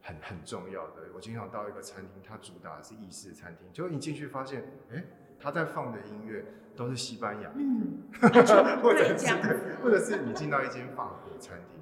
[0.00, 1.02] 很很重要的。
[1.14, 5.04] 我经常到一个餐厅，它主打的是意式餐厅，结果一进去发现，哎，
[5.38, 8.04] 他在放的音乐都是西班牙，嗯，
[8.82, 11.78] 或者是或者是你进到一间法国餐厅。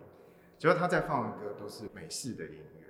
[0.59, 2.87] 结果他在放的歌都是美式的音乐，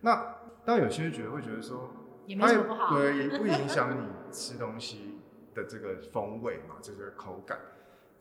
[0.00, 1.92] 那当然有些人觉得会觉得说，
[2.30, 5.18] 也没什么不好，对，也不影响你吃东西
[5.52, 7.58] 的这个风味嘛，这个口感。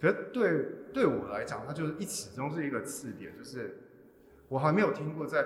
[0.02, 3.82] 可是对对我来讲，它就是一始终是一个次点，就是
[4.48, 5.46] 我还没有听过在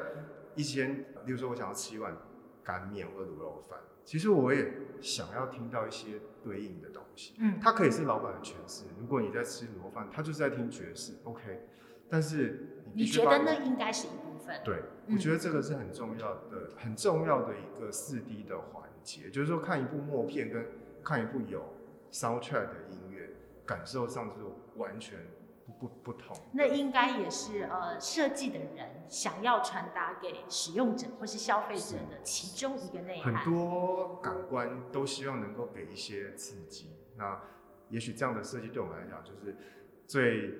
[0.55, 2.15] 一间，比如说我想要吃一碗
[2.63, 7.33] 干面或者卤肉饭，其实我也想要听到一些对应的东西。
[7.39, 8.85] 嗯，它可以是老板的诠释。
[8.97, 11.67] 如果你在吃卤肉饭，他就是在听爵士，OK。
[12.09, 14.61] 但是你，你觉得那应该是一部分？
[14.63, 20.65] 对，我觉得这个是很重要的、嗯、很重要的一个四 D 的环节，就是说看一部默片跟
[21.03, 21.73] 看一部有
[22.11, 23.29] soundtrack 的音乐，
[23.65, 24.39] 感受上是
[24.75, 25.19] 完全
[25.65, 26.35] 不不不同。
[26.53, 33.35] 那应该也是呃设计的人想要传达给使用者或是消费者的其中一个内涵。
[33.35, 37.39] 很多感官都希望能够给一些刺激，那。
[37.89, 39.55] 也许这样的设计对我们来讲就是
[40.07, 40.51] 最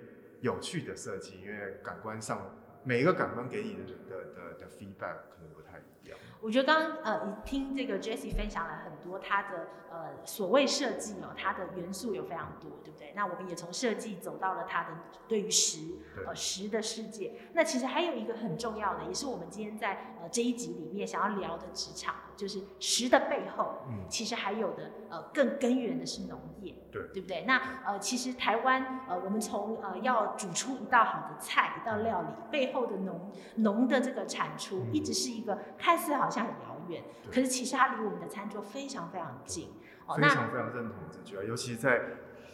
[0.44, 2.54] 有趣的设计，因为感官上
[2.84, 6.20] 每一个感官给你的的的的 feedback 可能不太一样。
[6.42, 13.14] 我觉得刚刚呃，你听这个 Jessie 分享了很多他的呃所谓设计哦，它的元素有非常多，对不对？
[13.16, 14.90] 那我们也从设计走到了他的
[15.30, 15.80] 对于实
[16.28, 17.40] 呃实的世界。
[17.54, 27.44] 那其实还有一个很重要的，也是我们今天在呃这一集里面想要聊的职场，就是食的背后，嗯，其实还有的呃更根源的是农业，对对不对？
[27.46, 39.70] 那呃其实台湾呃我们从呃要煮出一道好的菜一道料理背后的农农的这个产出，一直是一个看似好像很遥远，可是其实它离我们的餐桌非常非常近。
[40.06, 42.02] 哦，非常非常认同这句话，尤其在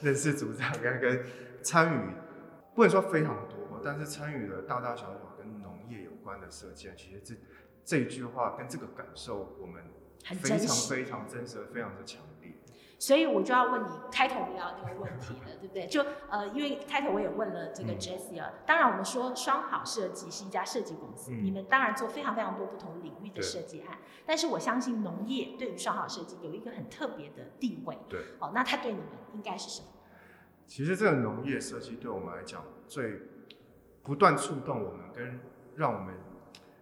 [0.02, 1.26] 认识组长跟跟
[1.64, 2.14] 参与，
[2.76, 7.34] 不能说非常多，但是参与了大大小小跟农业有关的设计，其实这
[7.90, 9.82] 这一句话跟这个感受，我们
[10.44, 12.54] 非常非常真实，非常的强烈。
[13.00, 15.88] 所以我就要问你开头不要那个问题了， 对不对？
[15.88, 27.98] 就呃，因为开头我也问了这个 Jessie 啊，当然我们说双好设计是一家设计公司，嗯、你们当然做非常非常多不同领域的设计案，但是我相信农业对于双好设计有一个很特别的地位。
[28.08, 29.88] 对，哦，那它对你们应该是什么？
[30.68, 33.20] 其实这个农业设计对我们来讲，最
[34.04, 35.40] 不断触动我们跟
[35.76, 36.14] 让我们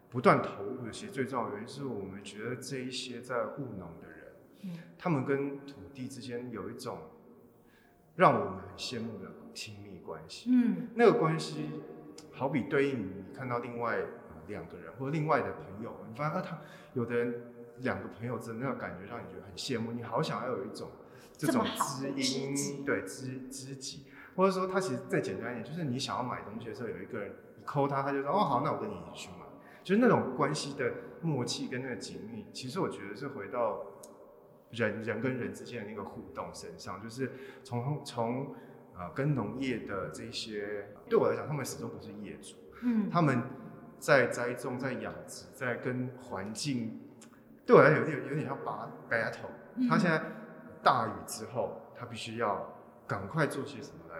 [0.09, 4.17] 不断投入的，其实最重要的原因是我们觉得这一些在务农的人。
[4.97, 6.97] 他们跟土地之间有一种
[8.15, 10.49] 让我们很羡慕的亲密关系。
[10.51, 11.69] 嗯，那个关系
[12.31, 13.97] 好比对应你看到另外
[14.47, 16.59] 两个人或者另外的朋友，你发现他
[16.93, 20.89] 有的人两个朋友真的那个感觉让你觉得很羡慕，你好想要有一种
[21.37, 29.45] 这种知音，对知知己，或者说他其实再简单一点，就是你想要买东西的时候，有一个人你抠他，他就说哦好，那我跟你一起去买，
[29.87, 33.85] 就是那种关系的默契跟那个紧密，其实我觉得是回到。
[34.69, 37.31] 人人跟人之间的那个互动身上，就是
[37.63, 38.53] 从从
[38.97, 43.41] 呃跟农业的这些，对我来讲，他们始终不是业主，嗯，他们
[43.97, 46.99] 在栽种、在养殖、在跟环境，
[47.65, 49.47] 对我来讲有点有点像把 battle。
[49.75, 50.21] 嗯、他现在
[50.83, 54.19] 大雨之后，他必须要赶快做些什么来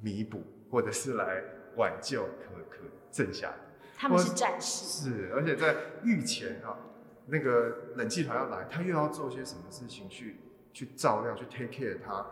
[0.00, 1.40] 弥补，或者是来
[1.76, 2.78] 挽救可可
[3.12, 3.58] 剩下的。
[4.04, 6.76] 他们是战士，是，而且在御前啊。
[7.26, 10.36] 那个冷气团要来，他又要做些什么事情去
[10.74, 12.26] 去照料，去 take care 他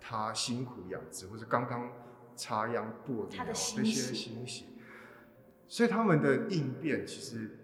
[0.00, 1.90] 他辛苦养殖或者刚刚
[2.36, 4.66] 插秧播种那些欣喜，
[5.66, 7.58] 所以他们的应变其实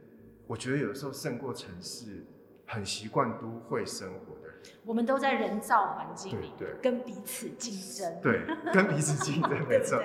[0.49, 2.27] 我觉得有的时候胜过城市
[2.67, 4.57] 很习惯都会生活的人。
[4.85, 8.45] 我们都在人造环境里，对，跟彼此竞争，对，
[8.75, 10.03] 跟彼此竞争， 没错。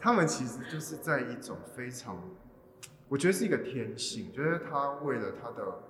[0.00, 2.18] 他们其实就是在一种非常，
[3.08, 5.82] 我觉得是一个天性，就是他为了他的。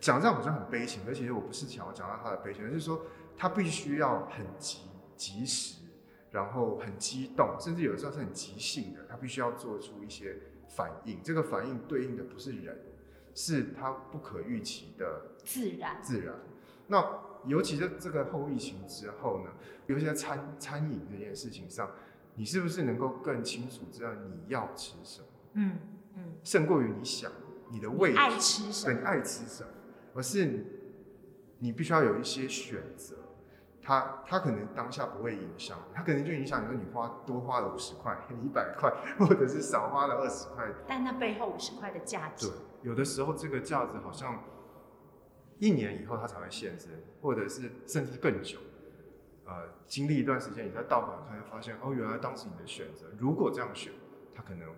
[0.00, 3.02] 讲这样好像很悲情，而且我不是想要讲到他的悲情，而是说
[3.36, 4.82] 他必须要很急
[5.16, 5.82] 及时，
[6.30, 10.36] 然后很激动，甚至有的时候是很即兴的，他必须要做出一些
[10.68, 11.20] 反应。
[11.24, 12.78] 这个反应对应的不是人，
[13.34, 16.00] 是他不可预期的自然。
[16.00, 16.36] 自然。
[16.86, 17.04] 那
[17.44, 19.50] 尤其是这个后疫情之后呢，
[19.88, 21.90] 尤其在餐餐饮这件事情上，
[22.36, 25.26] 你是不是能够更清楚知道你要吃什么？
[25.54, 25.78] 嗯
[26.20, 27.30] 嗯，胜过于你想
[27.70, 28.94] 你的胃爱吃什么？
[28.94, 29.70] 对，你爱吃什么？
[30.14, 30.64] 而是
[31.58, 33.16] 你必须要有一些选择，
[33.82, 40.66] 它它可能当下不会影响，它可能就影响你说你花多花了五十块、一百块， 或者是少花了二十块。
[40.86, 44.42] 但那背后五十块的价值，对，有的时候这个价值好像
[45.58, 48.58] 一年以后它才会现身，或者是甚至更久。
[49.46, 53.92] 呃，经历一段时间，你再倒回来看，发现哦，原来当时你的选择，如果这样选，
[54.32, 54.68] 它可能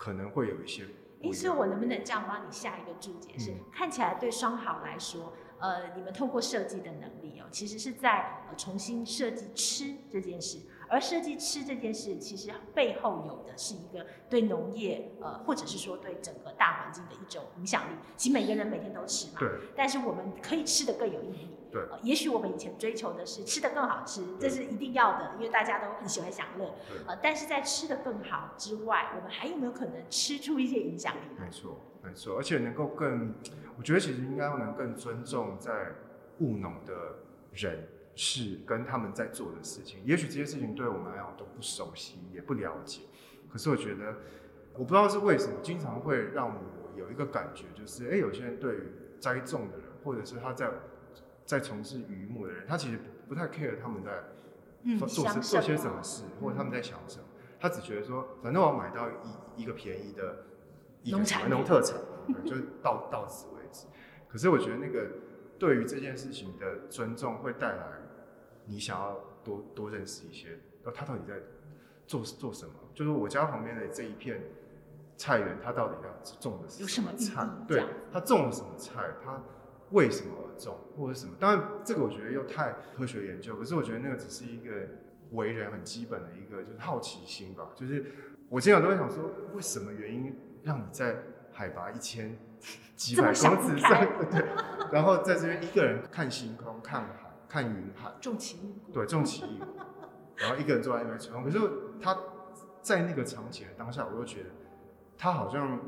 [0.00, 0.84] 可能会有一些。
[1.22, 3.38] 哎，所以我能不能这样帮你下一个注解？
[3.38, 10.58] 是、嗯、看起来对双好来说，呃，你们透过设计的能力哦，其实是在呃重新设计吃这件事。
[10.90, 17.94] 而设计吃这件事，其实背后有的是一个对农业，呃，或者是说对整个大环境的一种影响力。
[18.16, 19.48] 其实每个人每天都吃嘛，对。
[19.76, 21.80] 但是我们可以吃的更有意义，对。
[21.82, 26.74] 呃，也许我们以前追求的是吃的更好吃，这是一定要的，因为大家都很喜欢享乐。
[27.06, 31.20] 呃，但是在吃的更好之外，我们还有没有可能吃出一些影响力？
[31.38, 33.32] 没错，没错，而且能够更，
[33.78, 35.92] 我觉得其实应该要能更尊重在
[36.40, 36.94] 务农的
[37.52, 37.86] 人。
[38.14, 43.02] 是跟他们在做的事情，也许这些事情对我们来讲都不熟悉，也不了解。
[43.50, 44.16] 可是我觉得，
[44.74, 46.60] 我不知道是为什么，经常会让我
[46.98, 48.82] 有一个感觉，就是，哎、欸，有些人对于
[49.18, 50.70] 栽种的人，或者是他在
[51.46, 54.24] 在从事渔牧的人，他其实不太 care 他们在
[54.98, 57.24] 做做、嗯、做些什么事，或者他们在想什么。
[57.58, 59.08] 他只觉得说，反正我要买到
[59.56, 60.44] 一一个便宜的
[61.04, 61.98] 农产农特产，
[62.44, 63.86] 就到到此为止。
[64.28, 65.08] 可是我觉得那个。
[65.60, 67.86] 对于这件事情的尊重，会带来
[68.64, 70.48] 你想要多多认识一些，
[70.82, 71.34] 然后他到底在
[72.06, 72.72] 做做什么？
[72.94, 74.42] 就是我家旁边的这一片
[75.18, 77.46] 菜园，他到底要种的是什么菜？
[77.68, 79.12] 对，他种了什么菜？
[79.22, 79.42] 他
[79.90, 81.34] 为什么而种，或者什么？
[81.38, 84.70] 当然，这个我觉得又太科学研究，可是我觉得那个只是一个
[85.32, 87.70] 为人很基本的一个就是好奇心吧。
[87.76, 88.06] 就是
[88.48, 91.16] 我经常都会想说，为什么原因让你在
[91.52, 92.38] 海拔一千
[92.96, 94.46] 几百公尺上， 对，
[94.92, 99.60] 然后在这边一个人看星空、看海、看云海，种奇异，对，种奇异，
[100.36, 101.44] 然后一个人坐在那边吹风。
[101.44, 101.58] 可是
[102.00, 102.16] 他
[102.80, 104.50] 在那个场景的当下，我又觉得
[105.16, 105.78] 他好像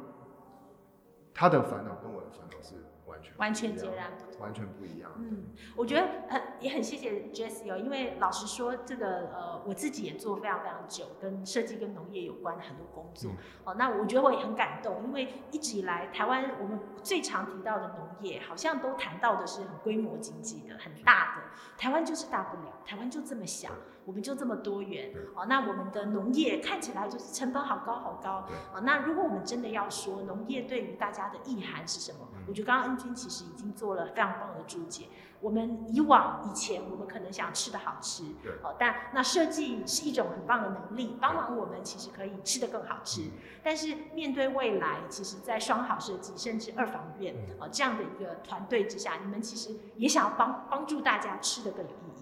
[1.34, 2.74] 他的烦恼跟我的烦恼是
[3.12, 5.10] 完全完全截然不同，完全不一样。
[5.16, 5.44] 嗯，
[5.76, 13.30] 我觉得很也很谢谢 Jessie 哦，因为老实说，这个呃，我自己也做非常非常久，跟设计跟农业有关的很多工作。
[13.30, 21.42] 嗯、哦，那我觉得我也很感动，因为一直以来台湾我们最常提到的农业，好像都谈到的是很规模经济的、很大的。
[21.76, 23.68] 台湾就是大不了，台湾就这么小。
[24.05, 32.18] 我们就这么多元，哦，那我们的农业看起来就是成本好高好高，哦，那如果我们真的要说农业对于大家的意涵是什么？
[32.48, 35.07] 我觉得刚刚恩君其实已经做了非常棒的注解。
[35.40, 38.22] 我们以往以前我们可能想吃的好吃，
[38.62, 43.22] 哦，但那设计是一种很棒的能力，帮忙我们其实可以吃得更好吃。
[43.62, 52.21] 但是面对未来，其实，在双好设计甚至二房院哦这样的一个团队之下，你们其实也想要帮帮助大家吃得更有意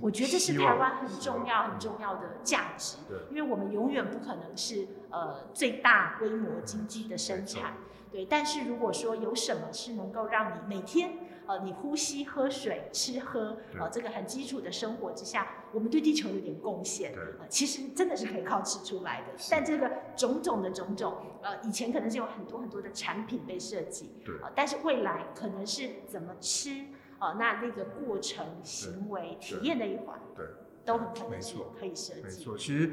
[0.00, 2.96] 我觉得这是台湾很重要、很重要的价值，
[3.30, 7.74] 因为我们永远不可能是呃最大规模经济的生产，
[8.10, 8.24] 对。
[8.26, 19.26] 但是如果说有什么是能够让你每天呃你呼吸、喝水、吃喝呃这个很基础的生活之下，我们对地球有点贡献，呃，其实真的是可以靠吃出来的。
[19.50, 26.84] 但这个种种的种种，呃，以前可能是有很多很多的产品被设计，对，呃，但是未来可能是怎么吃。
[27.24, 30.46] 哦，那那个过程、行为、体验的一环，对，
[30.84, 32.22] 都很可能是可以设计。
[32.22, 32.90] 没错，其实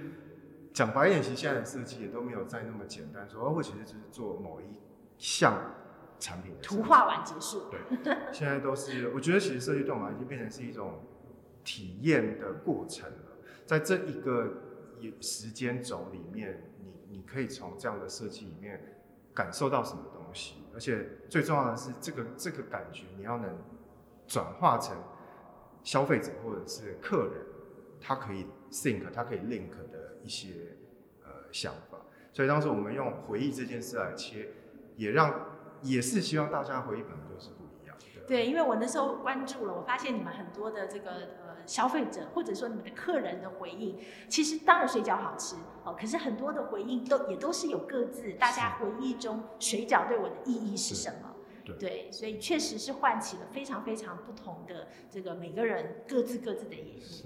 [0.73, 4.79] 讲白一点，其实现在的设计也都没有再那么简单，说我其实只是做某一
[5.17, 5.53] 项
[6.17, 7.69] 产品的图画完结束。
[7.69, 11.01] 对，现在都是，我觉得其实设计对我们已经变成是一种
[11.65, 13.37] 体验的过程了。
[13.65, 14.61] 在这一个
[15.19, 18.97] 时间轴里面，你你可以从这样的设计里面
[19.33, 23.53] 感受到什么东西，而且最重要的是，这个这个感觉你要能。
[24.31, 24.95] 转化成
[25.83, 27.45] 消费者或者是客人，
[27.99, 30.77] 他可以 think，他可以 link 的一些
[31.25, 31.97] 呃想法。
[32.31, 34.47] 所以当时我们用回忆这件事来切，
[34.95, 35.33] 也让
[35.81, 38.25] 也是希望大家回忆本来就是不一样的。
[38.25, 51.30] 对，因为我那时候关注了，我发现你们很多的这个呃消费者或者说你们的客人的回应，其实当然水饺好吃哦，可是很多的回应都也都是有各自大家回忆中水饺对我的意义是什么。
[51.63, 57.01] 对，对，所以确实是唤起了非常非常不同的这个每个人各自各自的意义。
[57.01, 57.25] 是，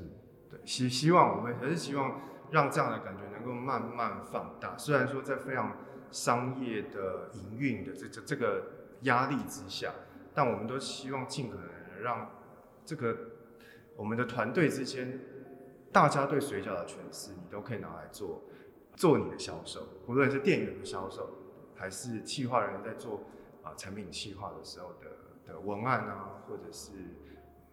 [0.50, 2.22] 对，希希望我们还是希望
[2.52, 4.78] 让这样的感觉能够慢慢放大。
[4.78, 5.78] 虽然说在非常
[6.12, 8.64] 商业的营运的这这这个
[9.02, 9.94] 压力之下，
[10.34, 12.30] 但我们都希望尽可能让
[12.86, 13.18] 这个
[13.96, 15.20] 我们的团队之间，
[15.92, 18.44] 大家对水饺的诠释，你都可以拿来做
[18.96, 21.30] 做你的销售，无论是店员的销售，
[21.76, 23.22] 还是企划人在做。
[23.66, 26.92] 啊，产品企划的时候的的文案啊，或者是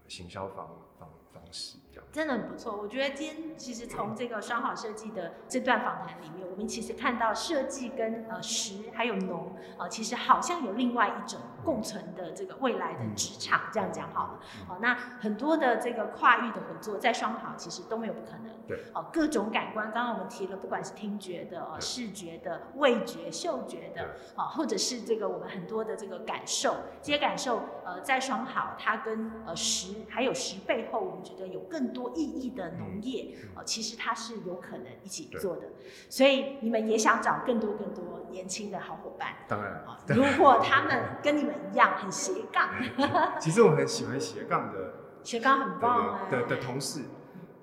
[0.09, 0.69] 行销方
[0.99, 1.77] 方方式。
[2.13, 14.41] 真的很不错，我觉得今天其实从这个双好设计的这段访谈里面，我们其实看到设计跟呃食还有农呃，其实好像有另外一种共存的这个未来的职场，这样讲好了。
[14.69, 18.53] 好，那很多的这个跨域的合作在双好其实都没有不可能。
[18.67, 18.79] 对。
[18.95, 32.03] 哦，各种感官，刚刚我们提了，不管是听觉的、呃视觉的、味觉、嗅觉的，啊，或者是这个我们很多的这个感受，这些感受呃在双好，它跟呃食还有食背后，我们觉得有更多。
[32.03, 35.69] 多意义的农业哦，其实它是有可能一起做的，
[36.09, 39.29] 所以你们也想找更多更多年轻的好伙伴。
[39.47, 42.71] 当然，如果他们跟你们一样很斜杠，
[43.39, 47.03] 其实我很喜欢斜杠的， 斜杠很棒的的，的同事。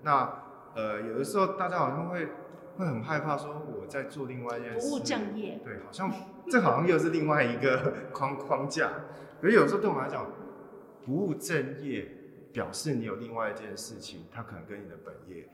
[0.03, 0.43] 那
[0.73, 2.29] 呃，有的时候大家好像会
[2.77, 5.59] 会很害怕，说我在做另外一件事，不务正业。
[5.65, 6.09] 对，好像
[6.49, 8.89] 这好像又是另外一个 框框架。
[9.41, 10.25] 可是有时候对我们来讲，
[11.05, 12.15] 不务正业。
[12.51, 15.47] 表示你有另外一件事情，它可能跟你的本业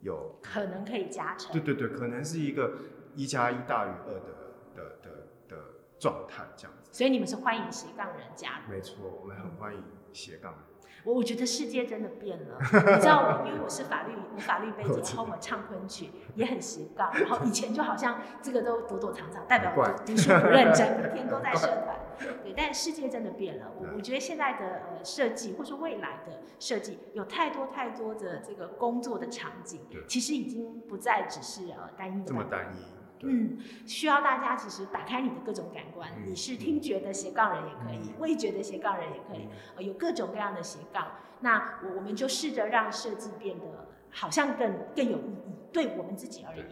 [0.00, 1.52] 有可能可以加成。
[1.52, 2.72] 对对对，可能是一个
[3.14, 4.26] 一加一大于二的
[4.74, 5.10] 的的
[5.48, 5.64] 的
[5.98, 6.90] 状态这样子。
[6.92, 8.72] 所以你们是欢迎斜杠人加入？
[8.72, 9.82] 没错，我们很欢迎
[10.12, 10.62] 斜杠人。
[11.04, 21.96] 我我觉得世界真的变了，你知道我，因为我是法律，我法律背景，然后我唱昆曲也很斜杠，然后以前就好像这个都躲躲藏藏，代表我读书不认真，每天都在社团。
[22.44, 23.72] 对，但世界真的变了。
[23.76, 32.26] 我我觉得现在的呃设计，或者说未来的设计，有太多太多的这个工作的场景，其实已经不再只是呃单一的。
[32.26, 32.91] 这么单一。
[33.22, 36.10] 嗯，需要大家其实打开你的各种感官。
[36.16, 41.06] 嗯、你是听觉的斜杠人也可以，味、嗯、觉的斜杠人也可以，呃，有各种各样的斜杠。
[41.40, 43.64] 那我我们就试着让设计变得
[44.10, 46.66] 好像更更有意义，对我们自己而言。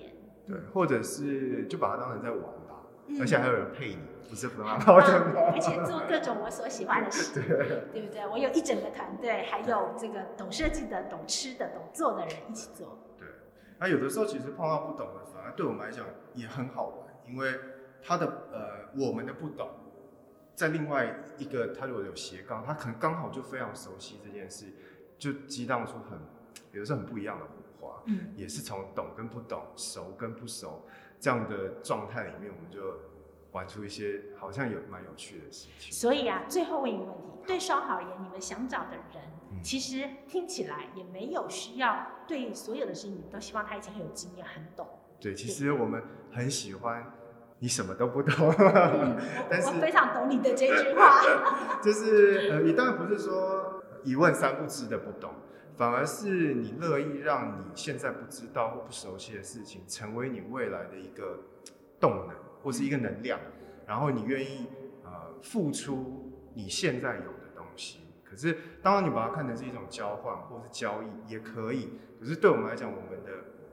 [0.47, 3.99] 对，对或者是就把它当成在玩吧，嗯、而且还有人配你，
[4.29, 7.47] 不是很好 而且做各种我所喜欢的事， 对，
[7.93, 8.27] 对不对？
[8.29, 12.99] 我有一整个团队，还有这个懂设计的、懂吃的、懂做的人一起做。
[13.81, 15.25] 对，那有的时候其实碰到不懂的。
[15.33, 17.59] 反而对我们来讲也很好玩，因为
[18.03, 19.69] 他的呃，我们的不懂，
[20.55, 24.67] 在另外一个他如果有斜杠，他可能刚好就非常熟悉这件事，
[25.19, 26.19] 就激荡出很，
[26.73, 28.03] 有的时候很不一样的火花。
[28.07, 30.87] 嗯，也是从懂跟不懂、熟跟不熟
[31.19, 32.99] 这样的状态里面，我们就
[33.53, 35.93] 玩出一些好像有蛮有趣的事情。
[35.93, 39.23] 所以啊，最后问一个问题：对双好而言，你们想找的人？
[39.63, 44.87] 其实听起来也没有需要对所有的事情，你都希望他以前很有经验、很懂。
[45.21, 47.13] 对，其实我们很喜欢
[47.59, 49.19] 你什么都不懂，嗯、
[49.51, 51.21] 但是我非常懂你的这句话。
[51.83, 55.33] 就是呃，你当然不是说一问三不知的不懂，
[55.77, 61.41] 反而是你乐意让你现在不知道或不熟悉的事情，成为你未来的一个
[61.99, 64.69] 动能或是一个能量，嗯、然后你愿意
[65.05, 65.11] 呃
[65.43, 68.01] 付出你现在有的东西。
[68.31, 73.33] 可是当然你把它看成是一种交换或是交易也可以，可是对我们来讲，我们的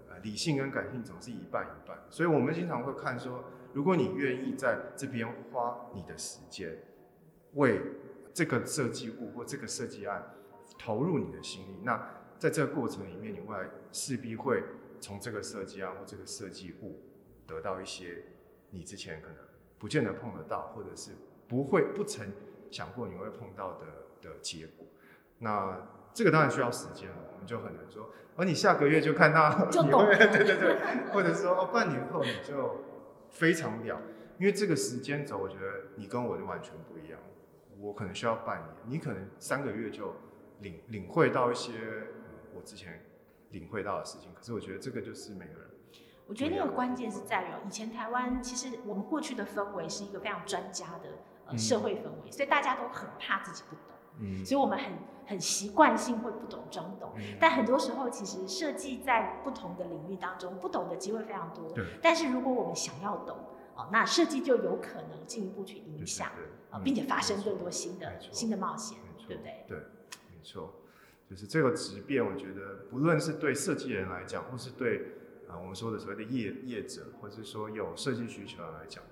[0.10, 3.44] 呃理性跟感性总是一半一半，所以我们经常会看说，
[3.74, 6.76] 如果你愿意在这边花你的时间，
[7.54, 7.80] 为
[8.34, 10.34] 这个设计物或这个设计案
[10.80, 14.64] 投入你的心力，那在这个过程里面，你未来势必会
[15.00, 17.00] 从这个设计案或这个设计物
[17.46, 18.24] 得到一些
[18.72, 19.38] 你之前可能
[19.80, 21.12] 不见得碰得到，或者是
[21.48, 22.32] 不会不曾
[22.72, 23.86] 想过你会碰到的
[24.22, 24.86] 的结果。
[25.40, 32.84] 那这个当然需要时间了，我们就很难说，而你下个月就看到你会，对对对，或者说哦，半年后你就
[33.30, 34.02] 非常了，
[34.40, 37.20] 因为这个时间轴，我觉得你跟我就完全不一样。
[37.80, 40.16] 我可能需要半年，你可能三个月就
[40.62, 41.74] 领领会到一些
[42.56, 43.06] 我之前
[43.52, 44.34] 领会到的事情。
[44.34, 45.70] 可是我觉得这个就是每个人。
[46.26, 51.20] 我觉得那个关键是在于，以前台湾其实我们过去的氛围是一个非常专家的
[51.50, 53.84] 呃社会氛围，嗯、所以大家都很怕自己不懂。
[54.20, 54.94] 嗯，所以我们很
[55.28, 61.70] 很习惯性会不懂装懂，嗯、但很多时候其实设计在不同的领域当中，不懂的机会非常多。
[61.74, 61.86] 对。
[62.02, 63.38] 但是如果我们想要懂，
[63.76, 66.30] 哦，那设计就有可能进一步去影响，
[66.72, 69.66] 啊，并且发生更多新的新的冒险，对不对？
[69.68, 70.74] 对，没错，
[71.30, 75.12] 就是这个质变，我觉得不论是对设计人来讲，或是对
[75.48, 79.04] 啊我们说的所谓的业业者，或者说有设计需求来讲，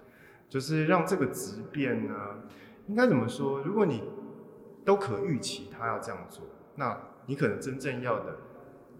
[0.55, 2.13] 就是让这个质变呢，
[2.87, 3.59] 应该怎么说？
[3.59, 4.01] 如果你
[4.85, 6.45] 都可预期他要这样做，
[6.75, 8.37] 那你可能真正要的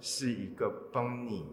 [0.01, 1.45] 是一个帮你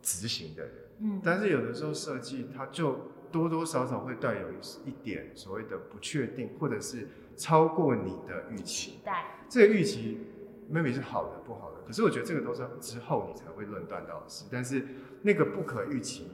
[0.00, 0.74] 执行的人。
[1.00, 4.52] 嗯，但是有的时候设计它就多多少少会带有
[4.84, 8.92] 一点所谓的不确定，或者是超过你的预期。
[8.92, 9.40] 期待。
[9.48, 10.28] 这个预期
[10.72, 11.80] maybe 是好的，不好的。
[11.84, 14.44] 可是我觉得这个都是之后你才会论断到的事。
[14.48, 14.86] 但是
[15.22, 16.30] 那个不可预期，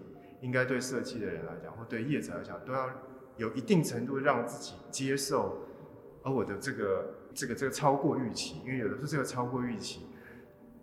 [0.47, 2.89] 应该对设计的人来讲，或对业者来讲，都要
[3.37, 5.67] 有一定程度让自己接受。
[6.23, 7.13] 而我的这个。
[7.37, 10.07] 这个这个超过预期，因为有的时候这个超过预期，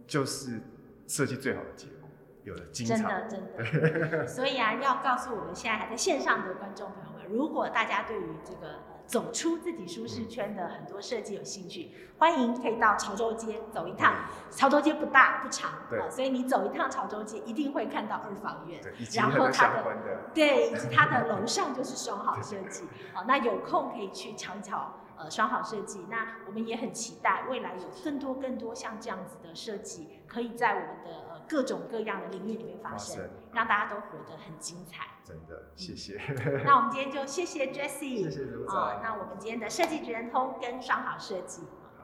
[0.06, 0.62] 就是
[1.08, 2.08] 设计最好的结果，
[2.44, 4.28] 有的经常真的真的。
[4.30, 14.14] 所以啊，要告诉我们现在还在线上的观众朋友们，如果大家对于这个走出自己舒适圈的很多设计有兴趣，嗯、欢迎可以到潮州街走一趟。
[14.14, 18.82] 嗯、潮州街不大不长，对、呃，所以你走一趟潮州街，一定会看到二房院，
[19.14, 22.84] 然后它的，的对，以及它的楼上就是双好设计。
[23.14, 24.94] 好、呃，那有空可以去瞧一瞧。
[25.16, 35.08] 呃，双好设计，那我们也很期待未来有更多更多像这样子的设计，可以在我们的呃各种各样的领域里面发生，让大家都活得很精彩。
[35.24, 36.20] 真的，谢谢。
[36.28, 38.78] 嗯、那我们今天就谢谢 Jessie，谢谢刘总。
[38.78, 41.64] 呃，那我们今天的设计职人通跟双好设计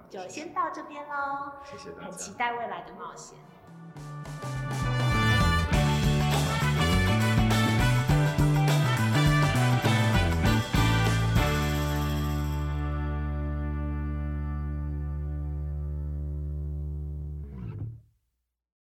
[0.10, 1.52] 就先到这边喽。
[1.64, 2.06] 谢谢大家。
[2.06, 3.38] 很期待未来的冒险。